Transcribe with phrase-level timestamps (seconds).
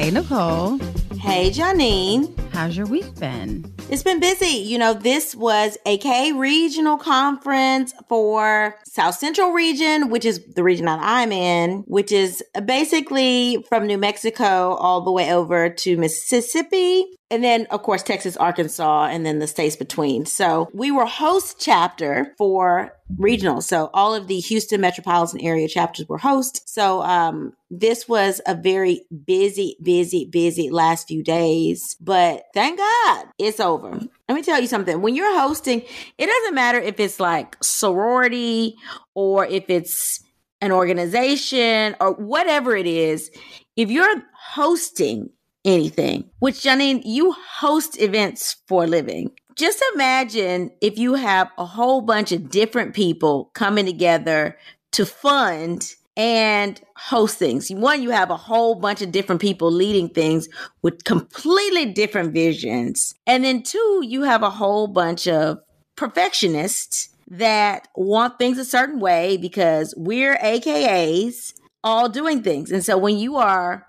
[0.00, 0.78] Hey, Nicole.
[1.18, 2.34] Hey, Janine.
[2.54, 3.70] How's your week been?
[3.90, 4.46] It's been busy.
[4.46, 10.86] You know, this was AK Regional Conference for South Central Region, which is the region
[10.86, 17.04] that I'm in, which is basically from New Mexico all the way over to Mississippi.
[17.30, 20.26] And then, of course, Texas, Arkansas, and then the states between.
[20.26, 23.60] So we were host chapter for regional.
[23.60, 26.68] So all of the Houston metropolitan area chapters were host.
[26.68, 31.96] So um, this was a very busy, busy, busy last few days.
[32.00, 33.90] But thank God it's over.
[34.28, 35.00] Let me tell you something.
[35.00, 35.82] When you're hosting,
[36.18, 38.76] it doesn't matter if it's like sorority
[39.14, 40.20] or if it's
[40.60, 43.30] an organization or whatever it is.
[43.76, 45.30] If you're hosting
[45.64, 49.32] anything, which Janine, you host events for a living.
[49.56, 54.56] Just imagine if you have a whole bunch of different people coming together
[54.92, 57.70] to fund and host things.
[57.70, 60.48] One, you have a whole bunch of different people leading things
[60.82, 63.14] with completely different visions.
[63.26, 65.58] And then two, you have a whole bunch of
[65.96, 72.70] perfectionists that want things a certain way because we're AKAs all doing things.
[72.70, 73.86] And so when you are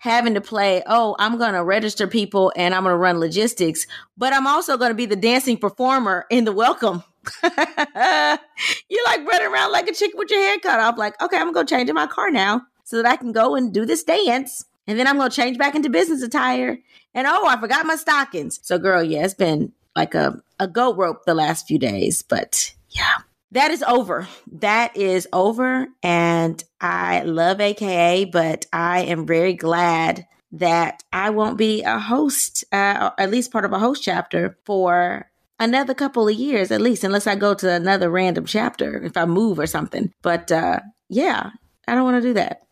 [0.00, 3.86] having to play, oh, I'm going to register people and I'm going to run logistics,
[4.16, 7.04] but I'm also going to be the dancing performer in the welcome.
[7.42, 10.96] You're like running around like a chicken with your hair cut off.
[10.96, 13.32] Like, okay, I'm going to go change in my car now so that I can
[13.32, 14.64] go and do this dance.
[14.86, 16.78] And then I'm going to change back into business attire.
[17.12, 18.58] And oh, I forgot my stockings.
[18.62, 22.74] So, girl, yeah, it's been like a, a goat rope the last few days, but
[22.88, 23.16] yeah
[23.52, 24.28] that is over.
[24.52, 25.88] That is over.
[26.02, 32.64] And I love AKA, but I am very glad that I won't be a host,
[32.72, 37.04] uh, at least part of a host chapter for another couple of years, at least,
[37.04, 40.12] unless I go to another random chapter if I move or something.
[40.22, 41.50] But uh, yeah,
[41.86, 42.62] I don't want to do that.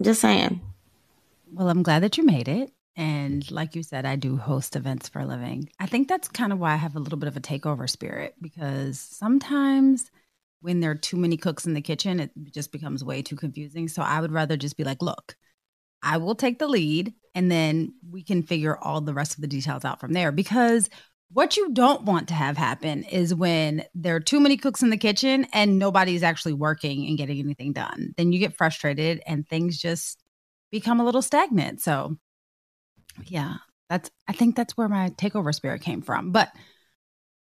[0.00, 0.60] Just saying.
[1.52, 2.72] Well, I'm glad that you made it.
[2.96, 5.68] And like you said, I do host events for a living.
[5.78, 8.34] I think that's kind of why I have a little bit of a takeover spirit
[8.40, 10.10] because sometimes
[10.60, 13.88] when there are too many cooks in the kitchen, it just becomes way too confusing.
[13.88, 15.36] So I would rather just be like, look,
[16.02, 19.46] I will take the lead and then we can figure all the rest of the
[19.46, 20.32] details out from there.
[20.32, 20.88] Because
[21.30, 24.90] what you don't want to have happen is when there are too many cooks in
[24.90, 28.14] the kitchen and nobody's actually working and getting anything done.
[28.16, 30.22] Then you get frustrated and things just
[30.70, 31.82] become a little stagnant.
[31.82, 32.16] So,
[33.24, 33.56] yeah,
[33.90, 36.32] that's I think that's where my takeover spirit came from.
[36.32, 36.50] But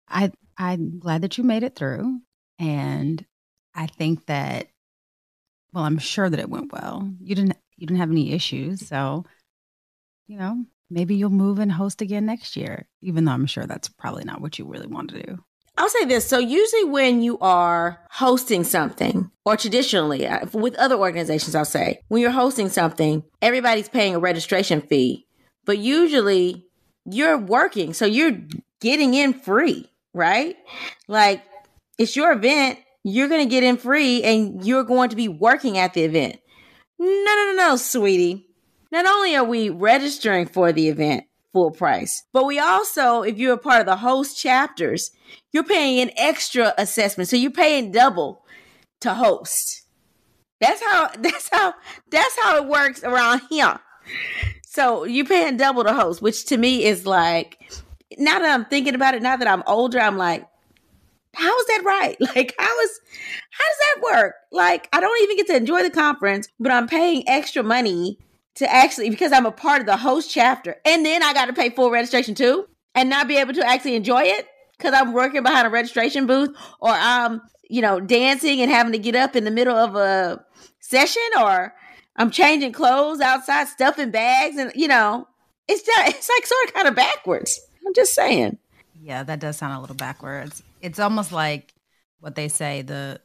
[0.08, 2.20] I I'm glad that you made it through.
[2.62, 3.26] And
[3.74, 4.68] I think that,
[5.74, 7.12] well, I'm sure that it went well.
[7.20, 8.88] You didn't, you didn't have any issues.
[8.88, 9.26] So,
[10.28, 13.90] you know, maybe you'll move and host again next year, even though I'm sure that's
[13.90, 15.40] probably not what you really want to do.
[15.78, 16.28] I'll say this.
[16.28, 22.02] So, usually when you are hosting something, or traditionally uh, with other organizations, I'll say,
[22.10, 25.26] when you're hosting something, everybody's paying a registration fee,
[25.66, 26.68] but usually
[27.06, 27.94] you're working.
[27.94, 28.38] So, you're
[28.82, 30.58] getting in free, right?
[31.08, 31.42] Like,
[31.98, 32.80] it's your event.
[33.04, 36.38] You're going to get in free and you're going to be working at the event.
[37.00, 38.48] No, no, no, no, sweetie.
[38.92, 41.24] Not only are we registering for the event
[41.54, 45.12] full price, but we also, if you're a part of the host chapters,
[45.52, 47.30] you're paying an extra assessment.
[47.30, 48.46] So you're paying double
[49.00, 49.84] to host.
[50.60, 51.74] That's how, that's how,
[52.12, 53.80] that's how it works around here.
[54.66, 57.58] So you're paying double the host, which to me is like,
[58.18, 60.48] now that I'm thinking about it, now that I'm older, I'm like,
[61.36, 62.18] how is that right?
[62.36, 63.00] Like, how is,
[63.52, 64.36] how does that work?
[64.52, 68.18] Like, I don't even get to enjoy the conference, but I'm paying extra money
[68.56, 70.78] to actually, because I'm a part of the host chapter.
[70.86, 73.96] And then I got to pay full registration too and not be able to actually
[73.96, 74.48] enjoy it
[74.78, 79.00] because I'm working behind a registration booth or I'm, you know, dancing and having to
[79.00, 80.44] get up in the middle of a
[80.80, 81.74] session or
[82.16, 85.28] I'm changing clothes outside, stuffing bags, and you know,
[85.68, 87.60] it's just it's like sort of kind of backwards.
[87.86, 88.58] I'm just saying.
[89.02, 90.62] Yeah, that does sound a little backwards.
[90.82, 91.74] It's almost like
[92.20, 93.22] what they say the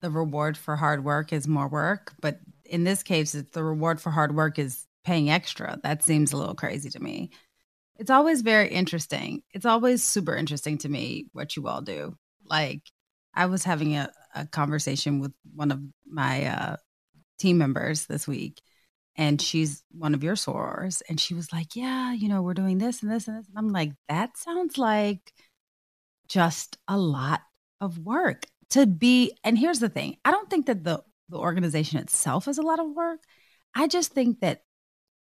[0.00, 4.00] the reward for hard work is more work, but in this case, it's the reward
[4.00, 5.78] for hard work is paying extra.
[5.82, 7.30] That seems a little crazy to me.
[7.96, 9.42] It's always very interesting.
[9.54, 12.16] It's always super interesting to me what you all do.
[12.44, 12.82] Like
[13.34, 16.76] I was having a, a conversation with one of my uh,
[17.38, 18.60] team members this week
[19.16, 22.78] and she's one of your sorors and she was like yeah you know we're doing
[22.78, 25.32] this and this and this and i'm like that sounds like
[26.28, 27.40] just a lot
[27.80, 31.98] of work to be and here's the thing i don't think that the the organization
[31.98, 33.20] itself is a lot of work.
[33.74, 34.62] I just think that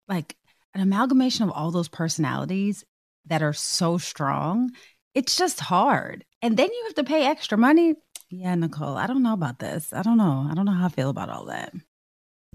[0.08, 0.36] like
[0.74, 2.84] an amalgamation of all those personalities
[3.26, 4.72] that are so strong
[5.14, 6.24] it's just hard.
[6.44, 7.96] And then you have to pay extra money.
[8.30, 9.92] Yeah nicole i don't know about this.
[9.94, 10.48] I don't know.
[10.50, 11.74] I don't know how i feel about all that.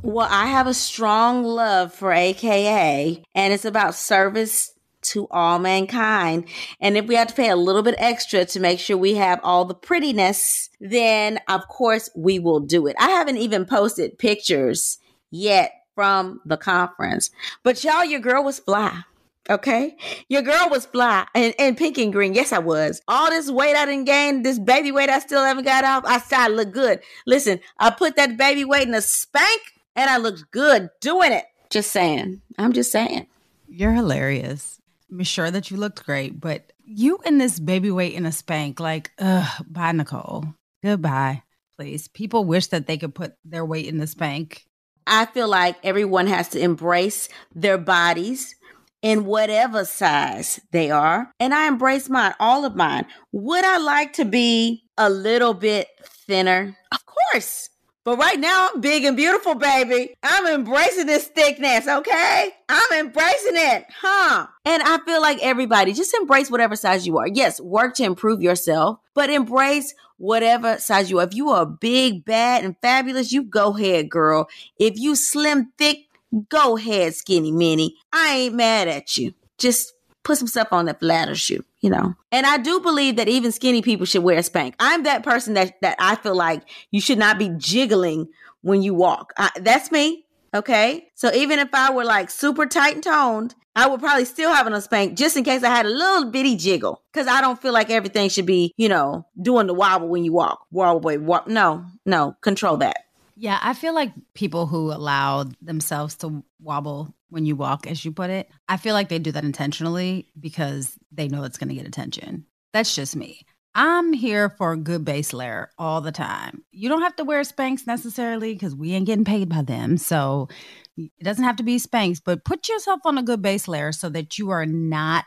[0.00, 6.46] Well, I have a strong love for AKA, and it's about service to all mankind.
[6.80, 9.40] And if we have to pay a little bit extra to make sure we have
[9.42, 12.96] all the prettiness, then of course we will do it.
[12.98, 14.98] I haven't even posted pictures
[15.30, 17.30] yet from the conference,
[17.62, 19.02] but y'all, your girl was fly.
[19.50, 19.96] Okay.
[20.28, 22.32] Your girl was fly and, and pink and green.
[22.32, 23.02] Yes, I was.
[23.08, 26.04] All this weight I didn't gain, this baby weight I still haven't got off.
[26.06, 27.00] I started look good.
[27.26, 29.60] Listen, I put that baby weight in a spank
[29.96, 31.44] and I looked good doing it.
[31.70, 32.40] Just saying.
[32.56, 33.26] I'm just saying.
[33.68, 34.80] You're hilarious.
[35.20, 39.10] Sure that you looked great, but you and this baby weight in a spank, like,
[39.18, 40.46] ugh, bye, Nicole.
[40.82, 41.42] Goodbye,
[41.76, 42.08] please.
[42.08, 44.64] People wish that they could put their weight in the spank.
[45.06, 48.54] I feel like everyone has to embrace their bodies
[49.02, 51.32] in whatever size they are.
[51.40, 53.06] And I embrace mine, all of mine.
[53.32, 55.88] Would I like to be a little bit
[56.26, 56.76] thinner?
[56.92, 57.68] Of course.
[58.04, 60.14] But right now, I'm big and beautiful, baby.
[60.24, 62.50] I'm embracing this thickness, okay?
[62.68, 64.48] I'm embracing it, huh?
[64.64, 67.28] And I feel like everybody just embrace whatever size you are.
[67.28, 71.26] Yes, work to improve yourself, but embrace whatever size you are.
[71.26, 74.48] If you are big, bad, and fabulous, you go ahead, girl.
[74.78, 76.08] If you slim, thick,
[76.48, 77.96] go ahead, skinny mini.
[78.12, 79.32] I ain't mad at you.
[79.58, 79.94] Just
[80.24, 82.14] put some stuff on that flatters you, you know.
[82.30, 84.76] And I do believe that even skinny people should wear a spank.
[84.80, 88.28] I'm that person that that I feel like you should not be jiggling
[88.62, 89.34] when you walk.
[89.36, 90.24] I, that's me.
[90.54, 91.08] Okay.
[91.14, 94.66] So even if I were like super tight and toned, I would probably still have
[94.66, 97.02] on a spank just in case I had a little bitty jiggle.
[97.14, 100.32] Cause I don't feel like everything should be, you know, doing the wobble when you
[100.32, 100.66] walk.
[100.70, 101.50] Wobble, wobble.
[101.50, 102.98] No, no, control that.
[103.42, 108.12] Yeah, I feel like people who allow themselves to wobble when you walk, as you
[108.12, 111.74] put it, I feel like they do that intentionally because they know it's going to
[111.74, 112.46] get attention.
[112.72, 113.44] That's just me.
[113.74, 116.62] I'm here for a good base layer all the time.
[116.70, 119.98] You don't have to wear Spanx necessarily because we ain't getting paid by them.
[119.98, 120.48] So
[120.96, 124.08] it doesn't have to be Spanx, but put yourself on a good base layer so
[124.10, 125.24] that you are not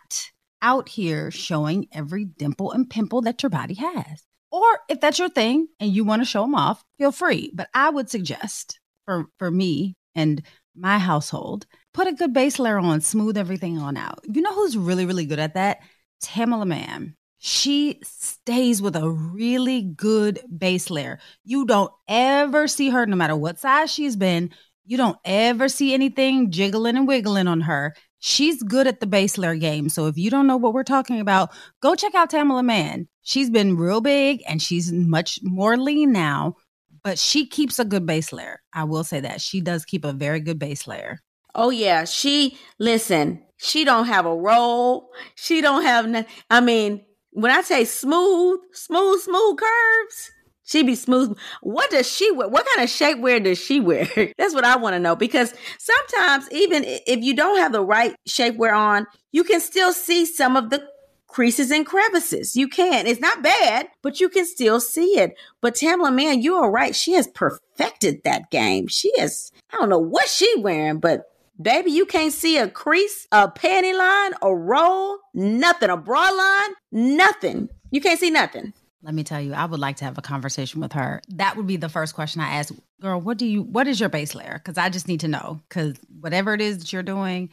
[0.61, 4.23] out here showing every dimple and pimple that your body has.
[4.55, 7.51] Or if that's your thing and you want to show them off, feel free.
[7.53, 10.41] But I would suggest for, for me and
[10.73, 14.21] my household put a good base layer on, smooth everything on out.
[14.23, 15.79] You know who's really, really good at that?
[16.23, 17.17] Tamela Mann.
[17.37, 21.19] She stays with a really good base layer.
[21.43, 24.51] You don't ever see her, no matter what size she's been,
[24.85, 27.93] you don't ever see anything jiggling and wiggling on her.
[28.19, 29.89] She's good at the base layer game.
[29.89, 31.49] So if you don't know what we're talking about,
[31.81, 33.09] go check out Tamela Mann.
[33.25, 36.57] She's been real big and she's much more lean now,
[37.03, 38.61] but she keeps a good base layer.
[38.71, 39.41] I will say that.
[39.41, 41.19] She does keep a very good base layer.
[41.55, 43.41] Oh yeah, she listen.
[43.57, 45.09] She don't have a roll.
[45.33, 46.07] She don't have.
[46.07, 50.31] No, I mean, when I say smooth, smooth, smooth curves,
[50.63, 51.35] she be smooth.
[51.61, 52.47] What does she wear?
[52.47, 54.07] What kind of shapewear does she wear?
[54.37, 58.15] That's what I want to know because sometimes even if you don't have the right
[58.29, 60.87] shapewear on, you can still see some of the
[61.35, 62.55] creases and crevices.
[62.55, 63.05] You can.
[63.05, 65.35] It's not bad, but you can still see it.
[65.59, 66.95] But Tamela Mann, you are right.
[66.95, 68.87] She has perfected that game.
[68.87, 69.51] She is.
[69.73, 71.25] I don't know what she wearing, but
[71.61, 76.75] Baby, you can't see a crease, a panty line, a roll, nothing, a bra line,
[76.91, 77.69] nothing.
[77.91, 78.73] You can't see nothing.
[79.01, 81.21] Let me tell you, I would like to have a conversation with her.
[81.29, 82.73] That would be the first question I ask.
[83.01, 84.59] Girl, what do you what is your base layer?
[84.61, 85.61] Because I just need to know.
[85.69, 87.51] Because whatever it is that you're doing,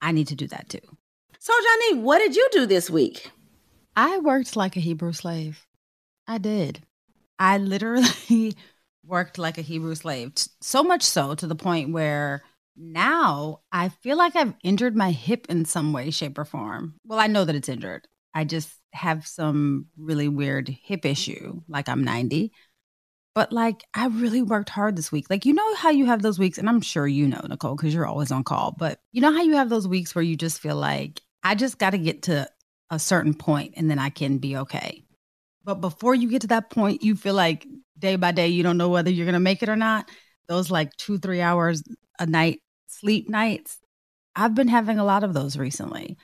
[0.00, 0.78] I need to do that too.
[1.42, 3.30] So, Janine, what did you do this week?
[3.96, 5.66] I worked like a Hebrew slave.
[6.28, 6.82] I did.
[7.38, 8.54] I literally
[9.06, 10.34] worked like a Hebrew slave.
[10.60, 12.42] So much so to the point where
[12.76, 16.96] now I feel like I've injured my hip in some way, shape, or form.
[17.06, 18.06] Well, I know that it's injured.
[18.34, 22.52] I just have some really weird hip issue, like I'm 90.
[23.34, 25.30] But like, I really worked hard this week.
[25.30, 27.94] Like, you know how you have those weeks, and I'm sure you know, Nicole, because
[27.94, 30.60] you're always on call, but you know how you have those weeks where you just
[30.60, 32.48] feel like, I just got to get to
[32.90, 35.04] a certain point and then I can be okay.
[35.64, 37.66] But before you get to that point, you feel like
[37.98, 40.10] day by day, you don't know whether you're going to make it or not.
[40.48, 41.82] Those like two, three hours
[42.18, 43.78] a night sleep nights,
[44.34, 46.16] I've been having a lot of those recently.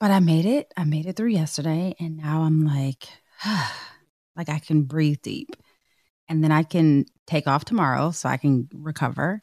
[0.00, 0.72] But I made it.
[0.76, 1.94] I made it through yesterday.
[1.98, 3.08] And now I'm like,
[4.36, 5.50] like I can breathe deep.
[6.28, 9.40] And then I can take off tomorrow so I can recover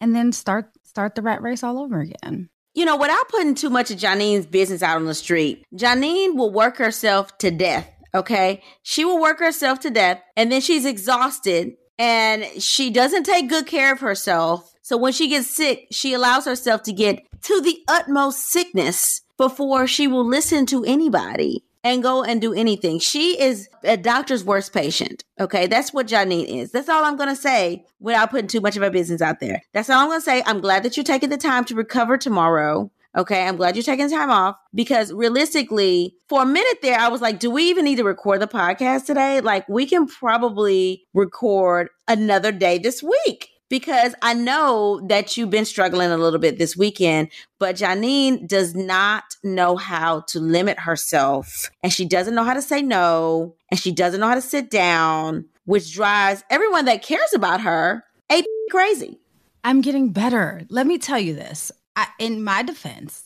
[0.00, 2.48] and then start start the rat race all over again.
[2.78, 6.52] You know, without putting too much of Janine's business out on the street, Janine will
[6.52, 7.92] work herself to death.
[8.14, 8.62] Okay.
[8.84, 13.66] She will work herself to death and then she's exhausted and she doesn't take good
[13.66, 14.72] care of herself.
[14.82, 19.88] So when she gets sick, she allows herself to get to the utmost sickness before
[19.88, 22.98] she will listen to anybody and go and do anything.
[22.98, 25.24] She is a doctor's worst patient.
[25.40, 25.66] Okay.
[25.66, 26.70] That's what Janine is.
[26.70, 29.62] That's all I'm going to say without putting too much of my business out there.
[29.72, 30.42] That's all I'm going to say.
[30.46, 32.90] I'm glad that you're taking the time to recover tomorrow.
[33.16, 33.46] Okay.
[33.46, 37.40] I'm glad you're taking time off because realistically, for a minute there, I was like,
[37.40, 39.40] do we even need to record the podcast today?
[39.40, 45.64] Like, we can probably record another day this week because I know that you've been
[45.64, 51.70] struggling a little bit this weekend, but Janine does not know how to limit herself
[51.82, 54.70] and she doesn't know how to say no and she doesn't know how to sit
[54.70, 59.20] down, which drives everyone that cares about her a crazy.
[59.64, 60.62] I'm getting better.
[60.70, 61.72] Let me tell you this.
[61.96, 63.22] I, in my defense,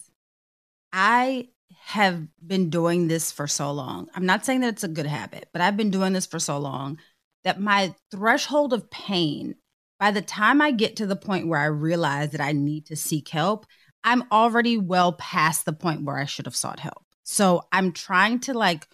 [0.93, 1.49] I
[1.85, 4.09] have been doing this for so long.
[4.15, 6.59] I'm not saying that it's a good habit, but I've been doing this for so
[6.59, 6.99] long
[7.45, 9.57] that my threshold of pain
[10.03, 12.97] by the time I get to the point where I realize that I need to
[12.97, 13.67] seek help,
[14.03, 17.05] I'm already well past the point where I should have sought help.
[17.23, 18.89] So I'm trying to like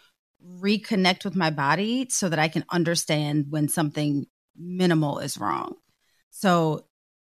[0.46, 5.76] reconnect with my body so that I can understand when something minimal is wrong.
[6.28, 6.84] So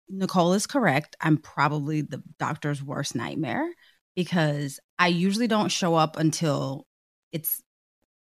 [0.07, 1.17] Nicole is correct.
[1.19, 3.69] I'm probably the doctor's worst nightmare
[4.15, 6.87] because I usually don't show up until
[7.33, 7.61] it's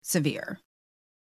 [0.00, 0.59] severe.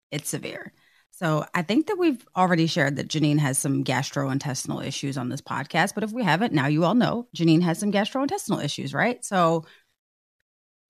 [0.09, 0.73] It's severe.
[1.17, 5.39] So I think that we've already shared that Janine has some gastrointestinal issues on this
[5.39, 5.93] podcast.
[5.95, 9.23] But if we haven't, now you all know Janine has some gastrointestinal issues, right?
[9.23, 9.63] So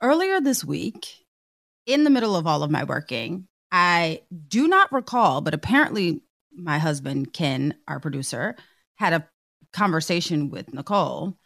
[0.01, 1.05] earlier this week,
[1.86, 6.79] in the middle of all of my working, I do not recall, but apparently my
[6.79, 8.55] husband, Ken, our producer,
[8.96, 9.27] had a
[9.74, 11.38] conversation with Nicole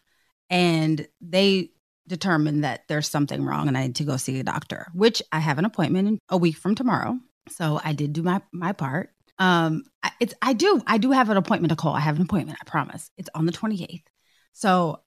[0.48, 1.72] and they
[2.06, 5.38] determined that there's something wrong and I need to go see a doctor, which I
[5.38, 7.18] have an appointment in a week from tomorrow.
[7.50, 9.10] So I did do my my part.
[9.38, 9.84] Um,
[10.20, 11.94] it's I do I do have an appointment to call.
[11.94, 12.58] I have an appointment.
[12.60, 13.10] I promise.
[13.16, 14.08] It's on the twenty eighth.
[14.52, 15.00] So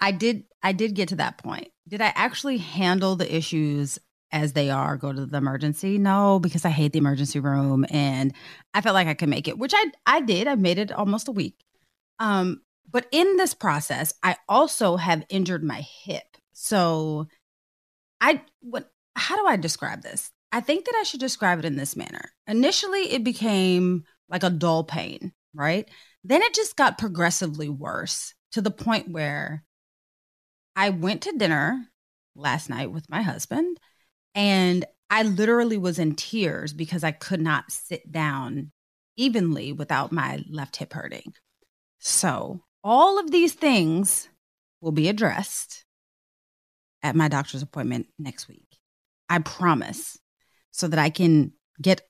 [0.00, 1.68] I did I did get to that point.
[1.88, 3.98] Did I actually handle the issues
[4.30, 4.96] as they are?
[4.96, 5.98] Go to the emergency?
[5.98, 8.34] No, because I hate the emergency room, and
[8.74, 10.46] I felt like I could make it, which I I did.
[10.46, 11.64] I made it almost a week.
[12.18, 16.36] Um, but in this process, I also have injured my hip.
[16.52, 17.28] So
[18.20, 20.30] I what how do I describe this?
[20.52, 22.32] I think that I should describe it in this manner.
[22.46, 25.88] Initially, it became like a dull pain, right?
[26.24, 29.64] Then it just got progressively worse to the point where
[30.74, 31.88] I went to dinner
[32.34, 33.78] last night with my husband
[34.34, 38.72] and I literally was in tears because I could not sit down
[39.16, 41.32] evenly without my left hip hurting.
[41.98, 44.28] So, all of these things
[44.80, 45.84] will be addressed
[47.02, 48.78] at my doctor's appointment next week.
[49.28, 50.18] I promise
[50.78, 52.02] so that I can get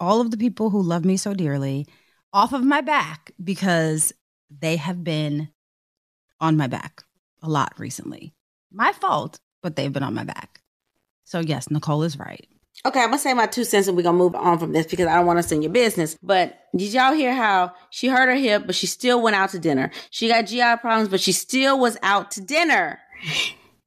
[0.00, 1.86] all of the people who love me so dearly
[2.32, 4.12] off of my back because
[4.50, 5.48] they have been
[6.40, 7.04] on my back
[7.42, 8.34] a lot recently.
[8.72, 10.60] My fault, but they've been on my back.
[11.24, 12.46] So, yes, Nicole is right.
[12.84, 15.06] Okay, I'm gonna say my two cents and we're gonna move on from this because
[15.06, 16.16] I don't wanna send your business.
[16.20, 19.60] But did y'all hear how she hurt her hip, but she still went out to
[19.60, 19.92] dinner?
[20.10, 22.98] She got GI problems, but she still was out to dinner.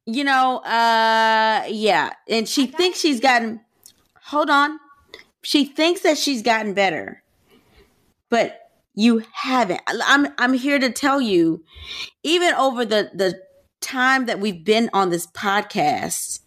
[0.07, 2.11] You know, uh yeah.
[2.29, 3.59] And she thinks she's gotten
[4.25, 4.79] hold on.
[5.43, 7.23] She thinks that she's gotten better,
[8.29, 8.59] but
[8.95, 9.81] you haven't.
[9.87, 11.63] I'm I'm here to tell you,
[12.23, 13.39] even over the the
[13.81, 16.39] time that we've been on this podcast,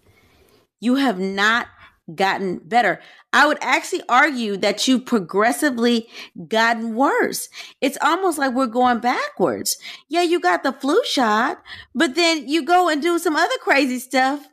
[0.81, 1.69] you have not
[2.15, 3.01] gotten better.
[3.33, 6.09] I would actually argue that you've progressively
[6.49, 7.49] gotten worse.
[7.81, 9.77] It's almost like we're going backwards.
[10.09, 11.63] Yeah, you got the flu shot,
[11.95, 14.49] but then you go and do some other crazy stuff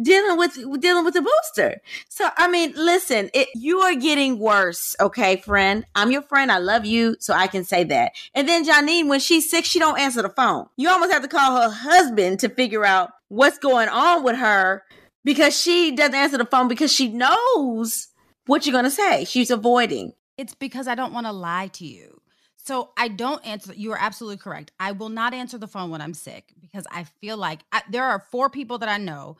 [0.00, 1.80] dealing with dealing with the booster.
[2.08, 5.84] So I mean, listen, it, you are getting worse, okay, friend.
[5.94, 6.50] I'm your friend.
[6.50, 8.12] I love you, so I can say that.
[8.34, 10.66] And then Janine, when she's sick, she don't answer the phone.
[10.76, 14.82] You almost have to call her husband to figure out what's going on with her
[15.24, 18.08] because she doesn't answer the phone because she knows
[18.46, 19.24] what you're gonna say.
[19.24, 20.12] She's avoiding.
[20.36, 22.20] It's because I don't want to lie to you.
[22.68, 23.72] So I don't answer.
[23.74, 24.72] You are absolutely correct.
[24.78, 28.04] I will not answer the phone when I'm sick because I feel like I, there
[28.04, 29.38] are four people that I know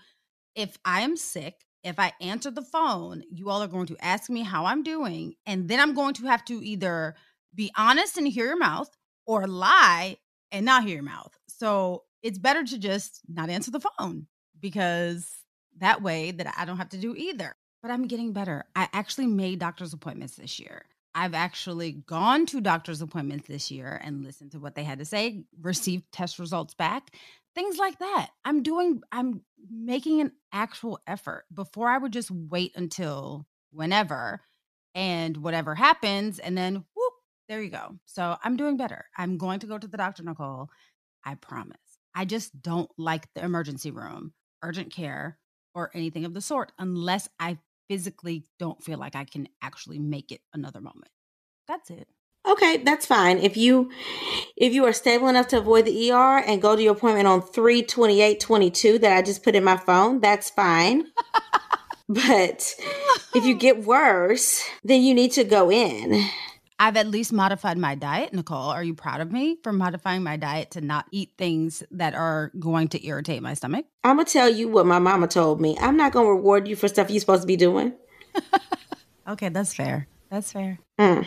[0.58, 4.28] if I am sick, if I answer the phone, you all are going to ask
[4.28, 5.34] me how I'm doing.
[5.46, 7.14] And then I'm going to have to either
[7.54, 8.90] be honest and hear your mouth
[9.24, 10.16] or lie
[10.50, 11.32] and not hear your mouth.
[11.46, 14.26] So it's better to just not answer the phone
[14.58, 15.32] because
[15.78, 17.54] that way that I don't have to do either.
[17.80, 18.64] But I'm getting better.
[18.74, 20.86] I actually made doctor's appointments this year.
[21.14, 25.04] I've actually gone to doctor's appointments this year and listened to what they had to
[25.04, 27.14] say, received test results back,
[27.58, 28.28] things like that.
[28.44, 34.40] I'm doing, I'm making an actual effort before I would just wait until whenever
[34.94, 36.38] and whatever happens.
[36.38, 37.12] And then whoop,
[37.48, 37.96] there you go.
[38.04, 39.06] So I'm doing better.
[39.16, 40.68] I'm going to go to the doctor, Nicole.
[41.24, 41.76] I promise.
[42.14, 45.38] I just don't like the emergency room, urgent care,
[45.74, 50.30] or anything of the sort unless I physically don't feel like I can actually make
[50.30, 51.10] it another moment.
[51.66, 52.06] That's it.
[52.48, 53.38] Okay, that's fine.
[53.38, 53.90] If you
[54.56, 57.42] if you are stable enough to avoid the ER and go to your appointment on
[57.42, 61.08] 32822 that I just put in my phone, that's fine.
[62.08, 62.74] but
[63.34, 66.26] if you get worse, then you need to go in.
[66.80, 68.70] I've at least modified my diet, Nicole.
[68.70, 72.52] Are you proud of me for modifying my diet to not eat things that are
[72.58, 73.84] going to irritate my stomach?
[74.04, 75.76] I'm going to tell you what my mama told me.
[75.80, 77.94] I'm not going to reward you for stuff you're supposed to be doing.
[79.28, 80.06] okay, that's fair.
[80.30, 80.78] That's fair.
[81.00, 81.26] Mm.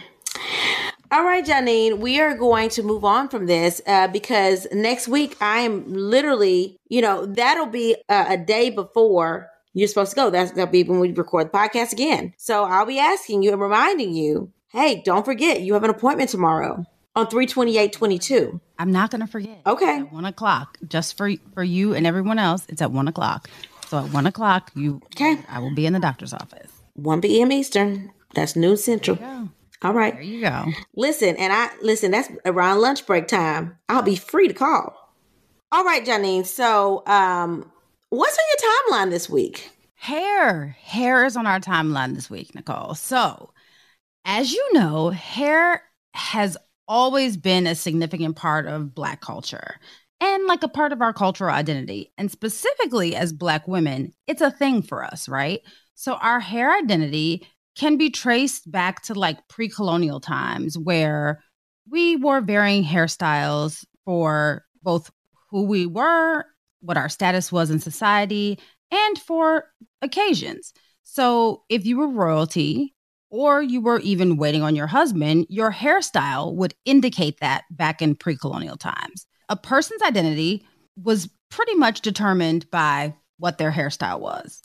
[1.13, 5.35] All right, Janine, we are going to move on from this uh, because next week
[5.41, 10.29] I am literally, you know, that'll be a, a day before you're supposed to go.
[10.29, 12.33] That's that'll be when we record the podcast again.
[12.37, 16.29] So I'll be asking you and reminding you, hey, don't forget you have an appointment
[16.29, 18.61] tomorrow on 32822.
[18.79, 19.59] I'm not gonna forget.
[19.67, 19.99] Okay.
[19.99, 20.77] At one o'clock.
[20.87, 23.49] Just for for you and everyone else, it's at one o'clock.
[23.89, 25.37] So at one o'clock, you okay.
[25.49, 26.71] I will be in the doctor's office.
[26.93, 27.51] 1 p.m.
[27.51, 28.11] Eastern.
[28.33, 29.17] That's noon central.
[29.83, 30.13] All right.
[30.13, 30.65] There you go.
[30.95, 33.77] Listen, and I listen, that's around lunch break time.
[33.89, 34.95] I'll be free to call.
[35.71, 36.45] All right, Janine.
[36.45, 37.71] So, um,
[38.09, 39.69] what's on your timeline this week?
[39.95, 40.75] Hair.
[40.81, 42.93] Hair is on our timeline this week, Nicole.
[42.93, 43.51] So,
[44.25, 49.75] as you know, hair has always been a significant part of Black culture
[50.19, 52.11] and like a part of our cultural identity.
[52.17, 55.61] And specifically as Black women, it's a thing for us, right?
[55.95, 57.47] So, our hair identity
[57.81, 61.43] can be traced back to like pre colonial times where
[61.89, 65.09] we wore varying hairstyles for both
[65.49, 66.45] who we were,
[66.81, 68.59] what our status was in society,
[68.91, 69.65] and for
[70.03, 70.73] occasions.
[71.01, 72.93] So if you were royalty,
[73.31, 78.13] or you were even waiting on your husband, your hairstyle would indicate that back in
[78.13, 79.25] pre colonial times.
[79.49, 80.63] A person's identity
[80.95, 84.61] was pretty much determined by what their hairstyle was.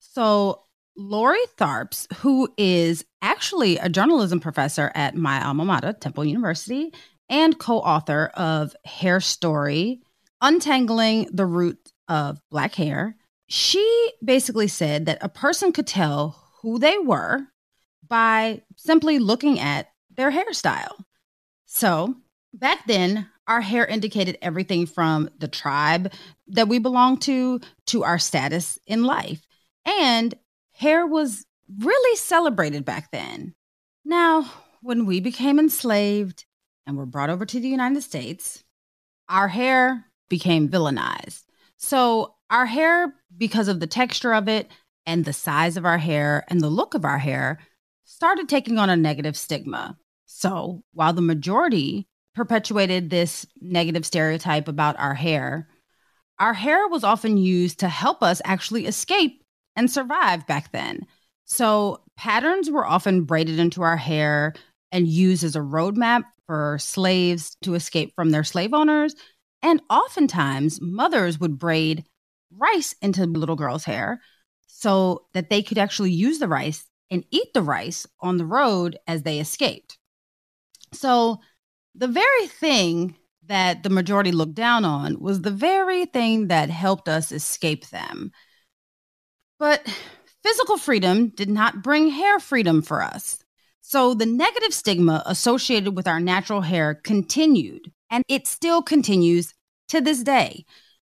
[0.00, 0.64] So,
[0.98, 6.92] Lori Tharps, who is actually a journalism professor at my alma mater, Temple University,
[7.28, 10.00] and co author of Hair Story
[10.40, 13.16] Untangling the Root of Black Hair,
[13.48, 17.46] she basically said that a person could tell who they were
[18.06, 21.04] by simply looking at their hairstyle.
[21.66, 22.16] So
[22.52, 26.12] back then, our hair indicated everything from the tribe
[26.48, 29.46] that we belonged to to our status in life.
[29.86, 30.34] And
[30.78, 31.44] hair was
[31.80, 33.52] really celebrated back then.
[34.04, 34.48] Now,
[34.80, 36.46] when we became enslaved
[36.86, 38.62] and were brought over to the United States,
[39.28, 41.42] our hair became villainized.
[41.78, 44.70] So, our hair, because of the texture of it
[45.04, 47.58] and the size of our hair and the look of our hair,
[48.04, 49.98] started taking on a negative stigma.
[50.26, 55.68] So, while the majority perpetuated this negative stereotype about our hair,
[56.38, 59.42] our hair was often used to help us actually escape
[59.78, 61.06] and survive back then.
[61.44, 64.52] So, patterns were often braided into our hair
[64.90, 69.14] and used as a roadmap for slaves to escape from their slave owners.
[69.62, 72.04] And oftentimes, mothers would braid
[72.50, 74.20] rice into little girls' hair
[74.66, 78.98] so that they could actually use the rice and eat the rice on the road
[79.06, 79.96] as they escaped.
[80.92, 81.40] So,
[81.94, 87.08] the very thing that the majority looked down on was the very thing that helped
[87.08, 88.32] us escape them.
[89.58, 89.86] But
[90.42, 93.38] physical freedom did not bring hair freedom for us.
[93.80, 99.54] So the negative stigma associated with our natural hair continued, and it still continues
[99.88, 100.64] to this day.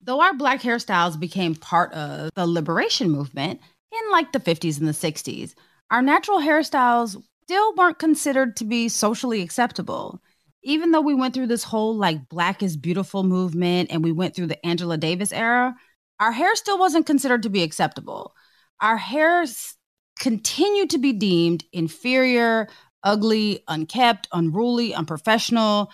[0.02, 3.60] Though our black hairstyles became part of the liberation movement
[3.92, 5.54] in like the 50s and the 60s,
[5.90, 10.20] our natural hairstyles still weren't considered to be socially acceptable.
[10.62, 14.36] Even though we went through this whole like black is beautiful movement and we went
[14.36, 15.74] through the Angela Davis era,
[16.20, 18.34] our hair still wasn't considered to be acceptable.
[18.80, 19.76] Our hairs
[20.18, 22.68] continued to be deemed inferior,
[23.04, 25.90] ugly, unkept, unruly, unprofessional.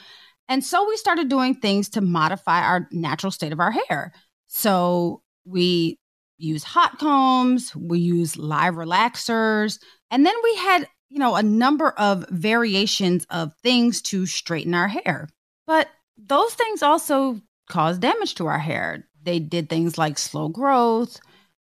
[0.48, 4.12] And so we started doing things to modify our natural state of our hair.
[4.48, 5.98] So we
[6.38, 9.78] use hot combs, we use lye relaxers,
[10.10, 14.88] and then we had, you know, a number of variations of things to straighten our
[14.88, 15.28] hair.
[15.66, 19.06] But those things also cause damage to our hair.
[19.24, 21.18] They did things like slow growth,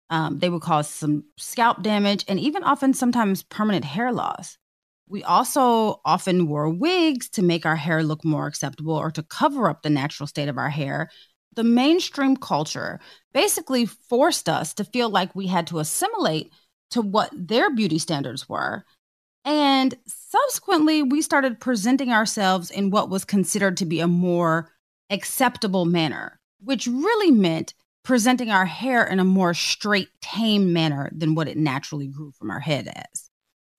[0.09, 4.57] um, they would cause some scalp damage and even often sometimes permanent hair loss.
[5.07, 9.69] We also often wore wigs to make our hair look more acceptable or to cover
[9.69, 11.09] up the natural state of our hair.
[11.55, 12.99] The mainstream culture
[13.33, 16.51] basically forced us to feel like we had to assimilate
[16.91, 18.85] to what their beauty standards were.
[19.45, 24.69] And subsequently, we started presenting ourselves in what was considered to be a more
[25.09, 27.73] acceptable manner, which really meant
[28.03, 32.51] presenting our hair in a more straight, tame manner than what it naturally grew from
[32.51, 33.29] our head as.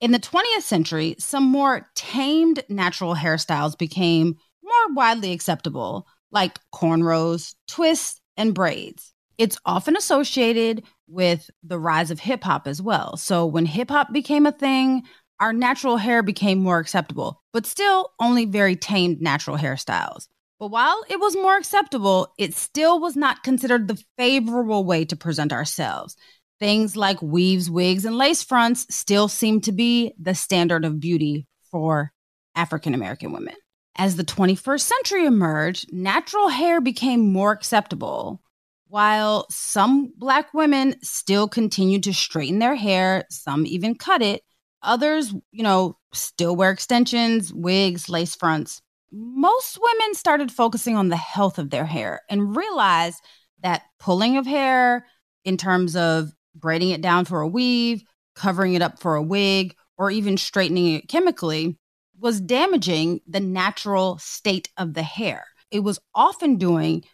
[0.00, 7.54] In the 20th century, some more tamed natural hairstyles became more widely acceptable, like cornrows,
[7.68, 9.12] twists, and braids.
[9.38, 13.16] It's often associated with the rise of hip hop as well.
[13.16, 15.02] So when hip hop became a thing,
[15.40, 20.28] our natural hair became more acceptable, but still only very tamed natural hairstyles.
[20.58, 25.16] But while it was more acceptable, it still was not considered the favorable way to
[25.16, 26.16] present ourselves.
[26.60, 31.46] Things like weaves, wigs, and lace fronts still seemed to be the standard of beauty
[31.70, 32.12] for
[32.54, 33.54] African American women.
[33.96, 38.40] As the 21st century emerged, natural hair became more acceptable.
[38.88, 44.42] While some Black women still continued to straighten their hair, some even cut it,
[44.82, 48.80] others, you know, still wear extensions, wigs, lace fronts
[49.14, 53.22] most women started focusing on the health of their hair and realized
[53.62, 55.06] that pulling of hair
[55.44, 58.02] in terms of braiding it down for a weave,
[58.34, 61.78] covering it up for a wig, or even straightening it chemically
[62.18, 65.44] was damaging the natural state of the hair.
[65.70, 67.04] It was often doing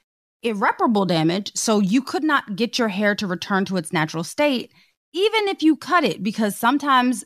[0.43, 4.73] irreparable damage, so you could not get your hair to return to its natural state,
[5.13, 7.25] even if you cut it, because sometimes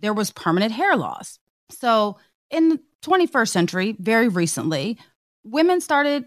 [0.00, 1.38] there was permanent hair loss.
[1.70, 2.18] So,
[2.50, 4.98] in 21st century, very recently,
[5.44, 6.26] women started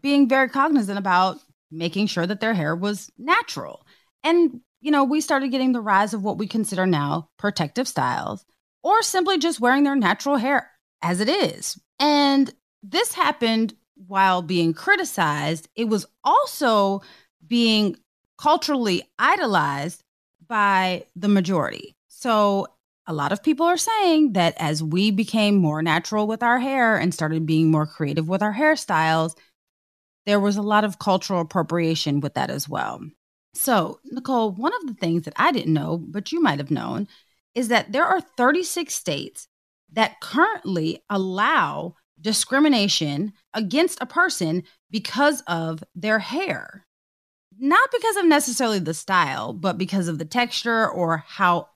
[0.00, 1.38] being very cognizant about
[1.70, 3.86] making sure that their hair was natural.
[4.22, 8.44] And, you know, we started getting the rise of what we consider now protective styles
[8.82, 10.70] or simply just wearing their natural hair
[11.02, 11.78] as it is.
[11.98, 13.74] And this happened
[14.06, 15.68] while being criticized.
[15.74, 17.02] It was also
[17.46, 17.96] being
[18.38, 20.02] culturally idolized
[20.46, 21.96] by the majority.
[22.08, 22.66] So
[23.06, 26.96] a lot of people are saying that as we became more natural with our hair
[26.96, 29.36] and started being more creative with our hairstyles,
[30.26, 33.02] there was a lot of cultural appropriation with that as well.
[33.52, 37.06] So, Nicole, one of the things that I didn't know, but you might have known,
[37.54, 39.48] is that there are 36 states
[39.92, 46.86] that currently allow discrimination against a person because of their hair.
[47.58, 51.68] Not because of necessarily the style, but because of the texture or how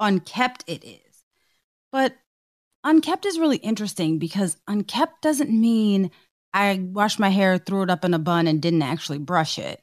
[0.00, 1.24] unkept it is.
[1.92, 2.14] But
[2.84, 6.10] unkept is really interesting because unkept doesn't mean
[6.52, 9.82] I washed my hair, threw it up in a bun, and didn't actually brush it,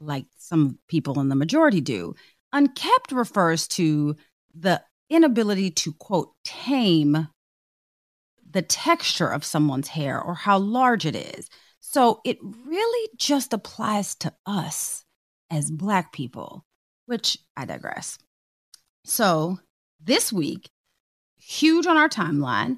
[0.00, 2.14] like some people in the majority do.
[2.52, 4.16] Unkept refers to
[4.54, 7.28] the inability to, quote, tame
[8.50, 11.48] the texture of someone's hair or how large it is.
[11.80, 15.04] So it really just applies to us
[15.50, 16.64] as Black people,
[17.06, 18.18] which I digress.
[19.10, 19.58] So
[20.00, 20.70] this week,
[21.36, 22.76] huge on our timeline,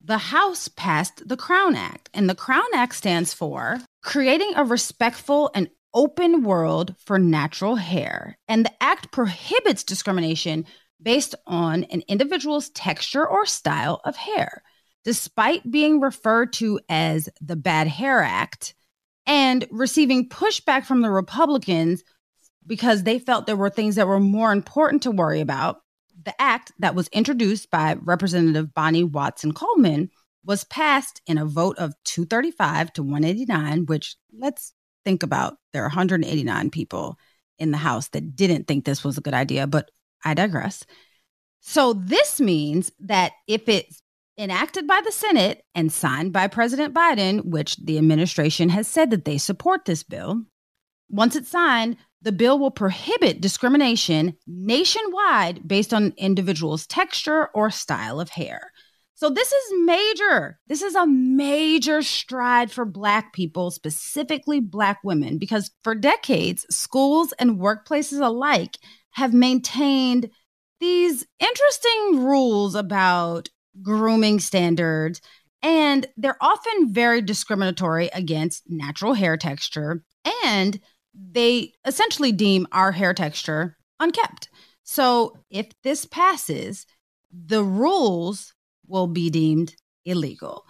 [0.00, 2.08] the House passed the Crown Act.
[2.14, 8.38] And the Crown Act stands for creating a respectful and open world for natural hair.
[8.46, 10.66] And the act prohibits discrimination
[11.02, 14.62] based on an individual's texture or style of hair.
[15.02, 18.76] Despite being referred to as the Bad Hair Act
[19.26, 22.04] and receiving pushback from the Republicans
[22.66, 25.80] because they felt there were things that were more important to worry about.
[26.24, 30.10] The act that was introduced by Representative Bonnie Watson Coleman
[30.44, 34.72] was passed in a vote of 235 to 189, which let's
[35.04, 37.18] think about there are 189 people
[37.58, 39.90] in the House that didn't think this was a good idea, but
[40.24, 40.84] I digress.
[41.60, 44.02] So this means that if it's
[44.38, 49.24] enacted by the Senate and signed by President Biden, which the administration has said that
[49.24, 50.42] they support this bill,
[51.08, 58.20] once it's signed, the bill will prohibit discrimination nationwide based on individuals' texture or style
[58.20, 58.72] of hair.
[59.14, 60.58] So this is major.
[60.66, 67.32] This is a major stride for Black people, specifically Black women, because for decades, schools
[67.38, 68.76] and workplaces alike
[69.12, 70.28] have maintained
[70.80, 73.48] these interesting rules about
[73.80, 75.22] grooming standards,
[75.62, 80.02] and they're often very discriminatory against natural hair texture,
[80.44, 80.78] and
[81.16, 84.48] they essentially deem our hair texture unkept.
[84.84, 86.86] So if this passes,
[87.32, 88.54] the rules
[88.86, 89.74] will be deemed
[90.04, 90.64] illegal.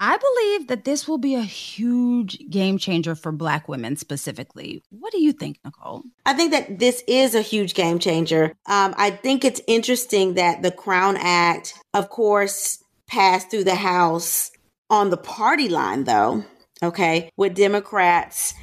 [0.00, 4.82] I believe that this will be a huge game changer for Black women specifically.
[4.90, 6.04] What do you think, Nicole?
[6.24, 8.54] I think that this is a huge game changer.
[8.66, 14.52] Um, I think it's interesting that the Crown Act, of course, passed through the House
[14.88, 16.44] on the party line, though,
[16.80, 18.54] okay, with Democrats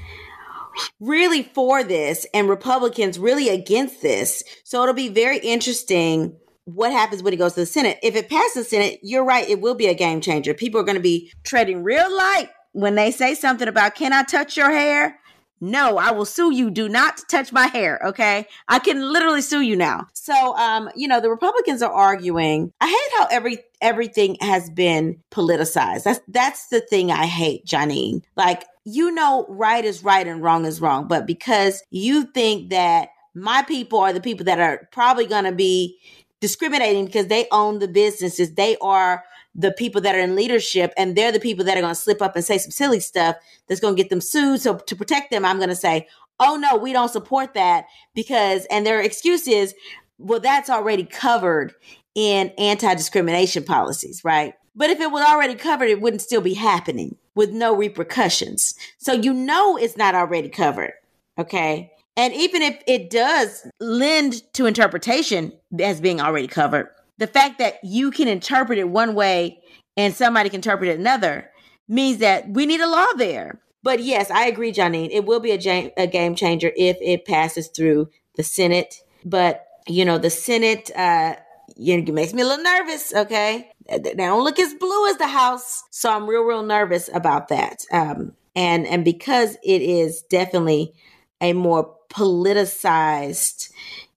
[1.00, 4.44] really for this and Republicans really against this.
[4.64, 8.00] So it'll be very interesting what happens when it goes to the Senate.
[8.02, 10.54] If it passes the Senate, you're right, it will be a game changer.
[10.54, 14.24] People are going to be treading real light when they say something about, can I
[14.24, 15.20] touch your hair?
[15.62, 16.70] No, I will sue you.
[16.70, 18.02] Do not touch my hair.
[18.04, 18.46] Okay.
[18.68, 20.08] I can literally sue you now.
[20.14, 22.74] So, um, you know, the Republicans are arguing.
[22.82, 26.04] I hate how every, everything has been politicized.
[26.04, 28.22] That's, that's the thing I hate, Janine.
[28.36, 31.08] Like, you know, right is right and wrong is wrong.
[31.08, 35.52] But because you think that my people are the people that are probably going to
[35.52, 36.00] be
[36.40, 38.54] discriminating because they own the businesses.
[38.54, 41.94] They are the people that are in leadership and they're the people that are going
[41.94, 43.36] to slip up and say some silly stuff
[43.68, 44.62] that's going to get them sued.
[44.62, 46.08] So to protect them, I'm going to say,
[46.40, 49.74] oh no, we don't support that because, and their excuse is,
[50.18, 51.74] well, that's already covered
[52.14, 54.54] in anti-discrimination policies, right?
[54.76, 58.76] But if it was already covered, it wouldn't still be happening with no repercussions.
[58.98, 60.94] So you know it's not already covered.
[61.38, 61.92] Okay.
[62.18, 67.76] And even if it does lend to interpretation as being already covered, the fact that
[67.84, 69.60] you can interpret it one way
[69.98, 71.50] and somebody can interpret it another
[71.88, 73.60] means that we need a law there.
[73.84, 75.10] But yes, I agree, Janine.
[75.12, 78.96] It will be a, a game changer if it passes through the Senate.
[79.24, 81.36] But, you know, the Senate, uh,
[81.78, 83.72] it makes me a little nervous, okay?
[83.88, 85.84] They don't look as blue as the House.
[85.92, 87.86] So I'm real, real nervous about that.
[87.92, 90.94] Um, and, and because it is definitely
[91.42, 93.72] a more politicized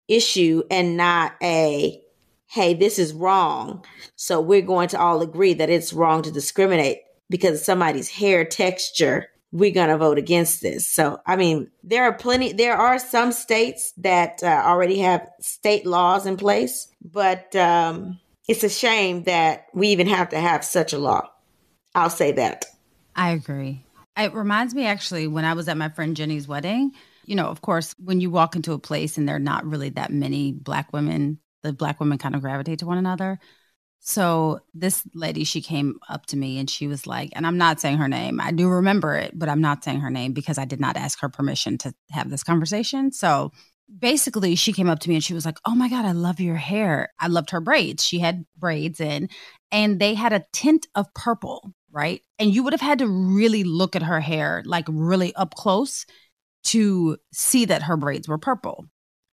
[0.07, 2.01] issue and not a
[2.47, 3.85] hey this is wrong
[4.17, 8.45] so we're going to all agree that it's wrong to discriminate because of somebody's hair
[8.45, 12.99] texture we're going to vote against this so i mean there are plenty there are
[12.99, 19.23] some states that uh, already have state laws in place but um, it's a shame
[19.25, 21.29] that we even have to have such a law
[21.95, 22.65] i'll say that
[23.15, 23.85] i agree
[24.17, 26.93] it reminds me actually when i was at my friend jenny's wedding
[27.29, 29.91] you know, of course, when you walk into a place and there are not really
[29.91, 33.39] that many black women, the black women kind of gravitate to one another.
[34.01, 37.81] So this lady, she came up to me and she was like, and I'm not
[37.81, 38.41] saying her name.
[38.41, 41.21] I do remember it, but I'm not saying her name because I did not ask
[41.21, 43.13] her permission to have this conversation.
[43.13, 43.53] So
[43.97, 46.41] basically, she came up to me and she was like, Oh my God, I love
[46.41, 47.11] your hair.
[47.19, 48.05] I loved her braids.
[48.05, 49.29] She had braids in
[49.71, 52.23] and they had a tint of purple, right?
[52.39, 56.07] And you would have had to really look at her hair, like really up close
[56.65, 58.87] to see that her braids were purple.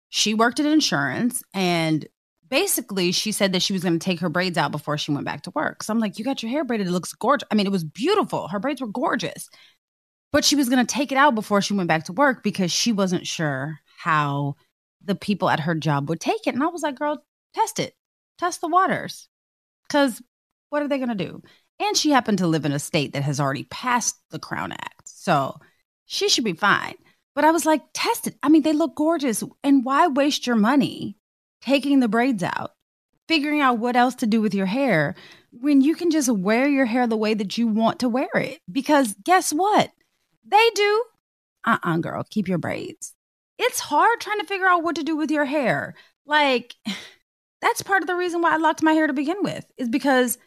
[0.09, 2.07] She worked in insurance and
[2.49, 5.27] basically she said that she was going to take her braids out before she went
[5.27, 5.83] back to work.
[5.83, 6.87] So I'm like, you got your hair braided.
[6.87, 7.47] It looks gorgeous.
[7.51, 8.49] I mean, it was beautiful.
[8.49, 9.51] Her braids were gorgeous.
[10.31, 12.71] But she was going to take it out before she went back to work because
[12.71, 14.55] she wasn't sure how
[15.05, 16.55] the people at her job would take it.
[16.55, 17.95] And I was like, girl, test it.
[18.39, 19.29] Test the waters.
[19.87, 20.23] Because
[20.71, 21.43] what are they going to do?
[21.81, 25.03] And she happened to live in a state that has already passed the Crown Act.
[25.09, 25.59] So
[26.07, 26.95] she should be fine.
[27.35, 28.37] But I was like, test it.
[28.43, 29.43] I mean, they look gorgeous.
[29.65, 31.17] And why waste your money
[31.61, 32.73] taking the braids out,
[33.27, 35.17] figuring out what else to do with your hair
[35.51, 38.61] when you can just wear your hair the way that you want to wear it?
[38.71, 39.91] Because guess what?
[40.45, 41.05] They do.
[41.67, 43.15] Uh uh-uh, uh girl, keep your braids.
[43.59, 45.95] It's hard trying to figure out what to do with your hair.
[46.27, 46.75] Like,
[47.61, 50.39] that's part of the reason why I locked my hair to begin with, is because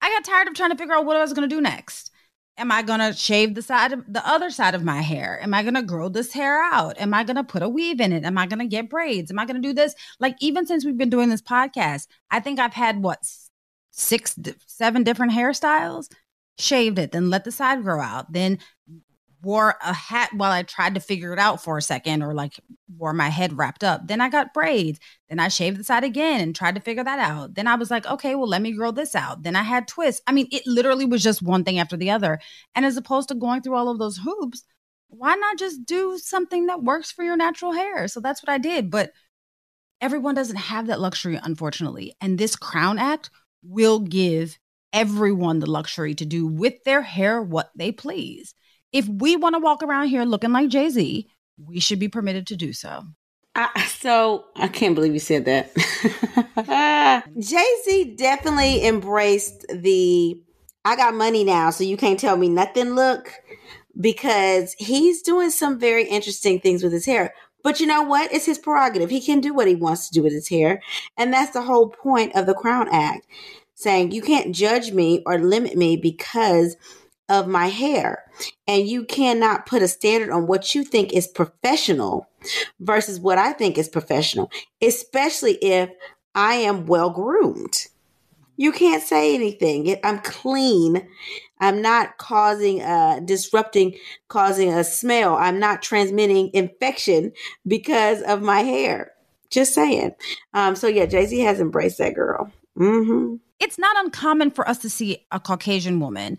[0.00, 2.10] I got tired of trying to figure out what I was going to do next.
[2.56, 5.40] Am I going to shave the side of the other side of my hair?
[5.42, 6.98] Am I going to grow this hair out?
[7.00, 8.24] Am I going to put a weave in it?
[8.24, 9.30] Am I going to get braids?
[9.30, 9.94] Am I going to do this?
[10.20, 13.18] Like, even since we've been doing this podcast, I think I've had what,
[13.90, 16.08] six, seven different hairstyles,
[16.58, 18.58] shaved it, then let the side grow out, then
[19.44, 22.58] wore a hat while I tried to figure it out for a second or like
[22.96, 24.06] wore my head wrapped up.
[24.06, 24.98] Then I got braids.
[25.28, 27.54] Then I shaved the side again and tried to figure that out.
[27.54, 29.42] Then I was like, okay, well, let me grow this out.
[29.42, 30.22] Then I had twists.
[30.26, 32.40] I mean, it literally was just one thing after the other.
[32.74, 34.64] And as opposed to going through all of those hoops,
[35.08, 38.08] why not just do something that works for your natural hair?
[38.08, 38.90] So that's what I did.
[38.90, 39.12] But
[40.00, 42.14] everyone doesn't have that luxury, unfortunately.
[42.20, 43.30] And this Crown Act
[43.62, 44.58] will give
[44.92, 48.54] everyone the luxury to do with their hair what they please.
[48.94, 51.28] If we want to walk around here looking like Jay Z,
[51.58, 53.02] we should be permitted to do so.
[53.56, 55.74] I, so I can't believe you said that.
[57.38, 60.40] Jay Z definitely embraced the
[60.84, 63.32] I got money now, so you can't tell me nothing look
[64.00, 67.34] because he's doing some very interesting things with his hair.
[67.64, 68.32] But you know what?
[68.32, 69.10] It's his prerogative.
[69.10, 70.82] He can do what he wants to do with his hair.
[71.16, 73.26] And that's the whole point of the Crown Act
[73.74, 76.76] saying you can't judge me or limit me because
[77.28, 78.24] of my hair.
[78.66, 82.28] And you cannot put a standard on what you think is professional
[82.80, 84.50] versus what I think is professional,
[84.82, 85.90] especially if
[86.34, 87.86] I am well groomed.
[88.56, 89.96] You can't say anything.
[90.04, 91.08] I'm clean.
[91.58, 93.96] I'm not causing, uh, disrupting,
[94.28, 95.34] causing a smell.
[95.34, 97.32] I'm not transmitting infection
[97.66, 99.12] because of my hair.
[99.50, 100.12] Just saying.
[100.52, 102.52] Um, so yeah, Jay Z has embraced that girl.
[102.78, 103.36] Mm-hmm.
[103.60, 106.38] It's not uncommon for us to see a Caucasian woman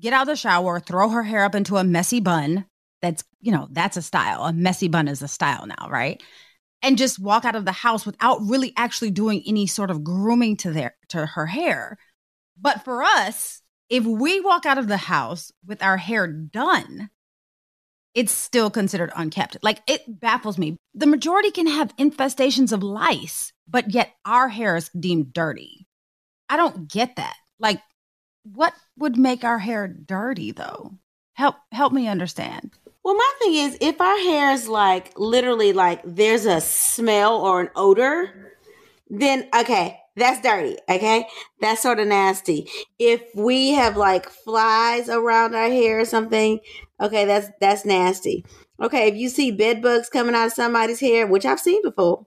[0.00, 2.66] get out of the shower, throw her hair up into a messy bun.
[3.02, 4.44] That's, you know, that's a style.
[4.44, 6.22] A messy bun is a style now, right?
[6.82, 10.56] And just walk out of the house without really actually doing any sort of grooming
[10.58, 11.98] to their to her hair.
[12.60, 17.10] But for us, if we walk out of the house with our hair done,
[18.14, 19.56] it's still considered unkept.
[19.62, 20.76] Like it baffles me.
[20.94, 25.86] The majority can have infestations of lice, but yet our hair is deemed dirty.
[26.48, 27.36] I don't get that.
[27.58, 27.80] Like
[28.44, 30.92] what would make our hair dirty though?
[31.34, 32.72] Help help me understand.
[33.02, 37.60] Well, my thing is if our hair is like literally like there's a smell or
[37.60, 38.54] an odor,
[39.10, 40.76] then okay, that's dirty.
[40.88, 41.26] Okay.
[41.60, 42.68] That's sort of nasty.
[42.98, 46.60] If we have like flies around our hair or something,
[47.00, 48.44] okay, that's that's nasty.
[48.80, 52.26] Okay, if you see bed bugs coming out of somebody's hair, which I've seen before,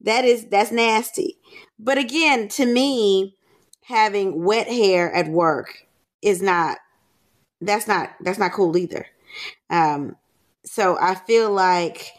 [0.00, 1.38] that is that's nasty.
[1.78, 3.36] But again, to me,
[3.82, 5.86] having wet hair at work
[6.22, 6.78] is not
[7.60, 9.06] that's not that's not cool either.
[9.70, 10.16] Um,
[10.64, 12.12] so I feel like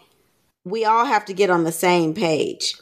[0.64, 2.76] we all have to get on the same page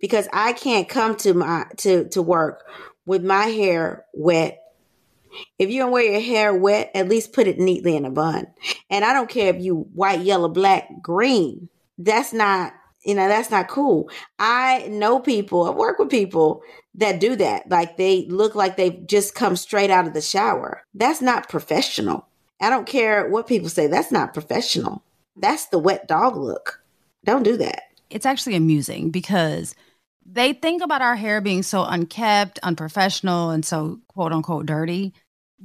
[0.00, 2.64] because I can't come to my to to work
[3.06, 4.60] with my hair wet.
[5.58, 8.46] If you don't wear your hair wet, at least put it neatly in a bun.
[8.88, 11.68] And I don't care if you white, yellow, black, green.
[11.98, 12.72] That's not
[13.04, 14.08] you know that's not cool.
[14.38, 15.64] I know people.
[15.64, 16.62] I work with people
[16.94, 17.68] that do that.
[17.70, 20.82] Like they look like they've just come straight out of the shower.
[20.94, 22.26] That's not professional.
[22.60, 23.86] I don't care what people say.
[23.86, 25.02] That's not professional.
[25.36, 26.80] That's the wet dog look.
[27.24, 27.82] Don't do that.
[28.10, 29.74] It's actually amusing because
[30.24, 35.12] they think about our hair being so unkept, unprofessional, and so quote unquote dirty,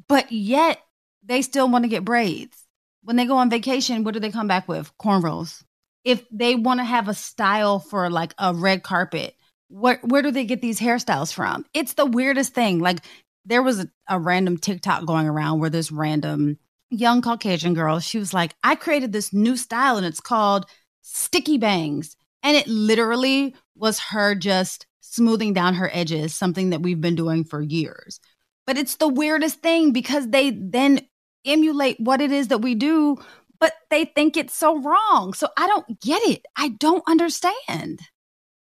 [0.07, 0.79] but yet
[1.23, 2.65] they still want to get braids.
[3.03, 4.91] When they go on vacation, what do they come back with?
[4.97, 5.63] Cornrows.
[6.09, 9.35] If they want to have a style for like a red carpet,
[9.67, 11.65] where where do they get these hairstyles from?
[11.73, 12.79] It's the weirdest thing.
[12.79, 12.99] Like
[13.45, 16.57] there was a, a random TikTok going around where this random
[16.89, 20.65] young Caucasian girl, she was like, I created this new style and it's called
[21.03, 22.15] sticky bangs.
[22.41, 27.43] And it literally was her just smoothing down her edges, something that we've been doing
[27.43, 28.19] for years.
[28.65, 31.01] But it's the weirdest thing because they then
[31.45, 33.17] emulate what it is that we do,
[33.59, 35.33] but they think it's so wrong.
[35.33, 36.45] So I don't get it.
[36.55, 37.99] I don't understand.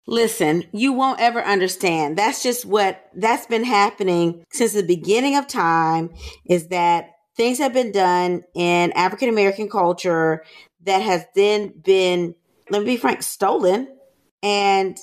[0.07, 2.19] Listen, you won't ever understand.
[2.19, 6.11] That's just what that's been happening since the beginning of time
[6.45, 10.45] is that things have been done in African American culture
[10.83, 12.35] that has then been,
[12.69, 13.89] let me be frank, stolen.
[14.43, 14.99] And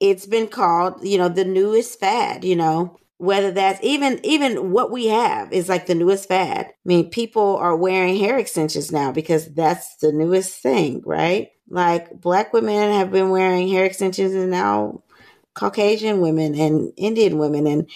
[0.00, 4.90] it's been called, you know, the newest fad, you know, whether that's even even what
[4.90, 6.66] we have is like the newest fad.
[6.66, 11.50] I mean, people are wearing hair extensions now because that's the newest thing, right?
[11.68, 15.04] Like black women have been wearing hair extensions and now
[15.54, 17.88] Caucasian women and Indian women and